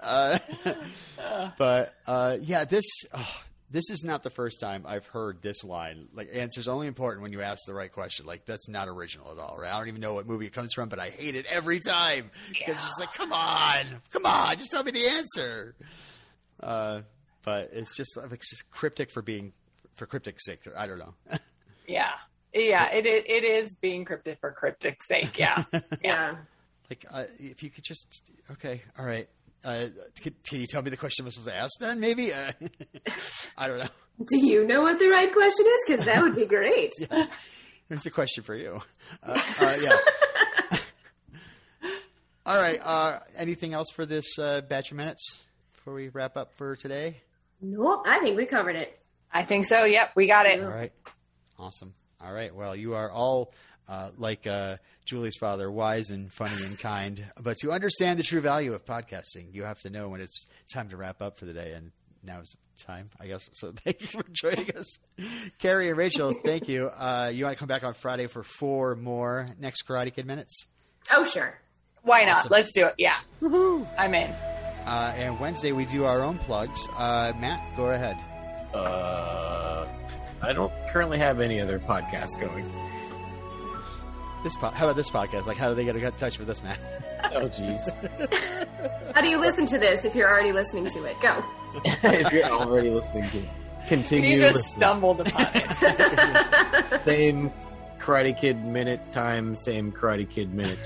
Uh, 0.00 0.40
but 1.56 1.94
uh, 2.08 2.36
yeah, 2.40 2.64
this. 2.64 2.84
Oh, 3.14 3.42
this 3.70 3.88
is 3.90 4.02
not 4.04 4.22
the 4.22 4.30
first 4.30 4.60
time 4.60 4.84
I've 4.86 5.06
heard 5.06 5.40
this 5.42 5.62
line. 5.64 6.08
Like, 6.12 6.28
answer's 6.34 6.66
only 6.68 6.86
important 6.86 7.22
when 7.22 7.32
you 7.32 7.40
ask 7.42 7.60
the 7.66 7.74
right 7.74 7.90
question. 7.90 8.26
Like, 8.26 8.44
that's 8.44 8.68
not 8.68 8.88
original 8.88 9.30
at 9.30 9.38
all, 9.38 9.56
right? 9.58 9.72
I 9.72 9.78
don't 9.78 9.88
even 9.88 10.00
know 10.00 10.14
what 10.14 10.26
movie 10.26 10.46
it 10.46 10.52
comes 10.52 10.72
from, 10.74 10.88
but 10.88 10.98
I 10.98 11.10
hate 11.10 11.36
it 11.36 11.46
every 11.46 11.78
time 11.80 12.30
because 12.48 12.76
it's 12.76 12.84
just 12.84 13.00
like, 13.00 13.12
come 13.14 13.32
on, 13.32 13.86
come 14.12 14.26
on, 14.26 14.56
just 14.58 14.70
tell 14.70 14.82
me 14.82 14.90
the 14.90 15.06
answer. 15.06 15.74
Uh, 16.62 17.02
but 17.42 17.70
it's 17.72 17.96
just 17.96 18.16
like 18.16 18.32
it's 18.32 18.50
just 18.50 18.70
cryptic 18.70 19.10
for 19.10 19.22
being 19.22 19.52
for 19.96 20.06
cryptic's 20.06 20.44
sake. 20.44 20.58
I 20.76 20.86
don't 20.86 20.98
know. 20.98 21.14
Yeah. 21.88 22.12
Yeah. 22.54 22.88
It, 22.92 23.04
it, 23.04 23.28
it 23.28 23.42
is 23.42 23.74
being 23.74 24.04
cryptic 24.04 24.38
for 24.38 24.52
cryptic's 24.52 25.08
sake. 25.08 25.36
Yeah. 25.36 25.64
Yeah. 26.04 26.36
like, 26.88 27.04
uh, 27.10 27.24
if 27.38 27.64
you 27.64 27.70
could 27.70 27.82
just 27.82 28.30
okay, 28.52 28.82
all 28.96 29.04
right. 29.04 29.26
Uh, 29.64 29.86
can, 30.20 30.34
can 30.48 30.60
you 30.60 30.66
tell 30.66 30.82
me 30.82 30.90
the 30.90 30.96
question 30.96 31.24
I 31.24 31.26
was 31.26 31.48
asked 31.48 31.78
then? 31.80 32.00
Maybe 32.00 32.32
uh, 32.32 32.52
I 33.58 33.68
don't 33.68 33.78
know. 33.78 33.88
Do 34.30 34.38
you 34.38 34.66
know 34.66 34.82
what 34.82 34.98
the 34.98 35.08
right 35.08 35.32
question 35.32 35.66
is? 35.66 35.78
Because 35.86 36.04
that 36.06 36.22
would 36.22 36.36
be 36.36 36.44
great. 36.46 36.92
Here's 37.88 38.06
a 38.06 38.10
question 38.10 38.44
for 38.44 38.54
you. 38.54 38.80
Uh, 39.22 39.40
uh, 39.60 39.76
yeah. 39.80 40.78
All 42.46 42.60
right. 42.60 42.80
Uh, 42.82 43.18
anything 43.36 43.74
else 43.74 43.88
for 43.94 44.06
this 44.06 44.38
uh, 44.38 44.60
batch 44.62 44.90
of 44.90 44.96
minutes 44.96 45.40
before 45.74 45.94
we 45.94 46.08
wrap 46.08 46.36
up 46.36 46.52
for 46.56 46.76
today? 46.76 47.20
Nope, 47.60 48.04
I 48.06 48.20
think 48.20 48.36
we 48.36 48.46
covered 48.46 48.76
it. 48.76 48.98
I 49.32 49.44
think 49.44 49.64
so. 49.66 49.84
Yep. 49.84 50.12
We 50.14 50.26
got 50.26 50.46
it. 50.46 50.62
All 50.62 50.68
right. 50.68 50.92
Awesome. 51.58 51.94
All 52.20 52.32
right. 52.32 52.54
Well, 52.54 52.76
you 52.76 52.94
are 52.94 53.10
all 53.10 53.52
uh, 53.90 54.10
like 54.16 54.46
uh, 54.46 54.76
Julie's 55.04 55.36
father, 55.36 55.70
wise 55.70 56.10
and 56.10 56.32
funny 56.32 56.64
and 56.64 56.78
kind. 56.78 57.24
But 57.42 57.56
to 57.58 57.72
understand 57.72 58.20
the 58.20 58.22
true 58.22 58.40
value 58.40 58.72
of 58.72 58.84
podcasting, 58.84 59.52
you 59.52 59.64
have 59.64 59.80
to 59.80 59.90
know 59.90 60.08
when 60.08 60.20
it's 60.20 60.46
time 60.72 60.88
to 60.90 60.96
wrap 60.96 61.20
up 61.20 61.38
for 61.38 61.44
the 61.44 61.52
day. 61.52 61.72
And 61.72 61.90
now 62.22 62.40
is 62.40 62.56
the 62.78 62.84
time, 62.84 63.10
I 63.20 63.26
guess. 63.26 63.50
So 63.52 63.72
thank 63.84 64.00
you 64.00 64.06
for 64.06 64.22
joining 64.30 64.70
us. 64.76 64.96
Carrie 65.58 65.88
and 65.88 65.98
Rachel, 65.98 66.32
thank 66.44 66.68
you. 66.68 66.86
Uh, 66.86 67.32
you 67.34 67.44
want 67.44 67.56
to 67.56 67.58
come 67.58 67.66
back 67.68 67.82
on 67.82 67.94
Friday 67.94 68.28
for 68.28 68.44
four 68.44 68.94
more 68.94 69.48
next 69.58 69.82
Karate 69.88 70.14
Kid 70.14 70.24
minutes? 70.24 70.66
Oh, 71.12 71.24
sure. 71.24 71.58
Why 72.02 72.24
not? 72.24 72.48
Let's 72.48 72.72
do 72.72 72.86
it. 72.86 72.94
Yeah. 72.96 73.16
I'm 73.98 74.14
in. 74.14 74.30
Uh, 74.86 75.12
and 75.16 75.38
Wednesday 75.40 75.72
we 75.72 75.84
do 75.84 76.04
our 76.04 76.20
own 76.22 76.38
plugs. 76.38 76.86
Uh, 76.96 77.32
Matt, 77.38 77.76
go 77.76 77.90
ahead. 77.90 78.16
Uh, 78.72 79.86
I 80.40 80.52
don't 80.52 80.72
currently 80.88 81.18
have 81.18 81.40
any 81.40 81.60
other 81.60 81.78
podcasts 81.78 82.40
going. 82.40 82.70
This 84.42 84.56
po- 84.56 84.70
how 84.70 84.86
about 84.86 84.96
this 84.96 85.10
podcast? 85.10 85.46
Like, 85.46 85.56
how 85.58 85.68
do 85.68 85.74
they 85.74 85.84
get 85.84 85.94
in 85.96 86.12
touch 86.12 86.38
with 86.38 86.48
us, 86.50 86.62
Matt? 86.62 86.78
Oh, 87.32 87.46
jeez. 87.48 87.78
How 89.14 89.20
do 89.20 89.28
you 89.28 89.38
listen 89.40 89.64
to 89.66 89.78
this 89.78 90.04
if 90.04 90.16
you're 90.16 90.28
already 90.28 90.50
listening 90.50 90.86
to 90.88 91.04
it? 91.04 91.20
Go. 91.20 91.44
if 91.84 92.32
you're 92.32 92.44
already 92.46 92.90
listening 92.90 93.28
to 93.30 93.38
it, 93.38 93.48
continue 93.86 94.30
You 94.30 94.40
just 94.40 94.56
listening. 94.56 94.78
stumbled 94.80 95.20
upon 95.20 95.46
it. 95.54 97.04
same 97.04 97.52
Karate 98.00 98.36
Kid 98.36 98.64
minute 98.64 99.12
time, 99.12 99.54
same 99.54 99.92
Karate 99.92 100.28
Kid 100.28 100.52
minute. 100.52 100.78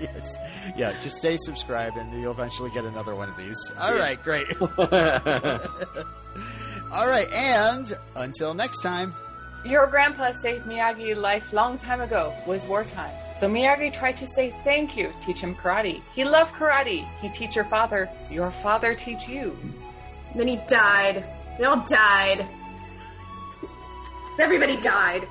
yes, 0.00 0.38
yeah. 0.76 0.92
Just 1.00 1.16
stay 1.16 1.36
subscribed, 1.36 1.96
and 1.96 2.12
you'll 2.20 2.30
eventually 2.30 2.70
get 2.70 2.84
another 2.84 3.16
one 3.16 3.28
of 3.28 3.36
these. 3.36 3.72
All 3.80 3.96
right, 3.96 4.22
great. 4.22 4.46
All 6.92 7.08
right, 7.08 7.26
and 7.32 7.92
until 8.14 8.54
next 8.54 8.82
time. 8.82 9.12
Your 9.66 9.88
grandpa 9.88 10.30
saved 10.30 10.64
Miyagi 10.64 11.16
life 11.16 11.52
long 11.52 11.76
time 11.76 12.00
ago. 12.00 12.32
Was 12.46 12.64
wartime. 12.66 13.10
So 13.34 13.48
Miyagi 13.48 13.92
tried 13.92 14.16
to 14.18 14.26
say 14.26 14.54
thank 14.62 14.96
you, 14.96 15.12
teach 15.20 15.40
him 15.40 15.56
karate. 15.56 16.02
He 16.14 16.24
loved 16.24 16.54
karate. 16.54 17.04
He 17.20 17.28
teach 17.30 17.56
your 17.56 17.64
father. 17.64 18.08
Your 18.30 18.52
father 18.52 18.94
teach 18.94 19.28
you. 19.28 19.58
then 20.36 20.46
he 20.46 20.58
died. 20.68 21.24
They 21.58 21.64
all 21.64 21.84
died. 21.84 22.46
Everybody 24.38 24.76
died. 24.76 25.26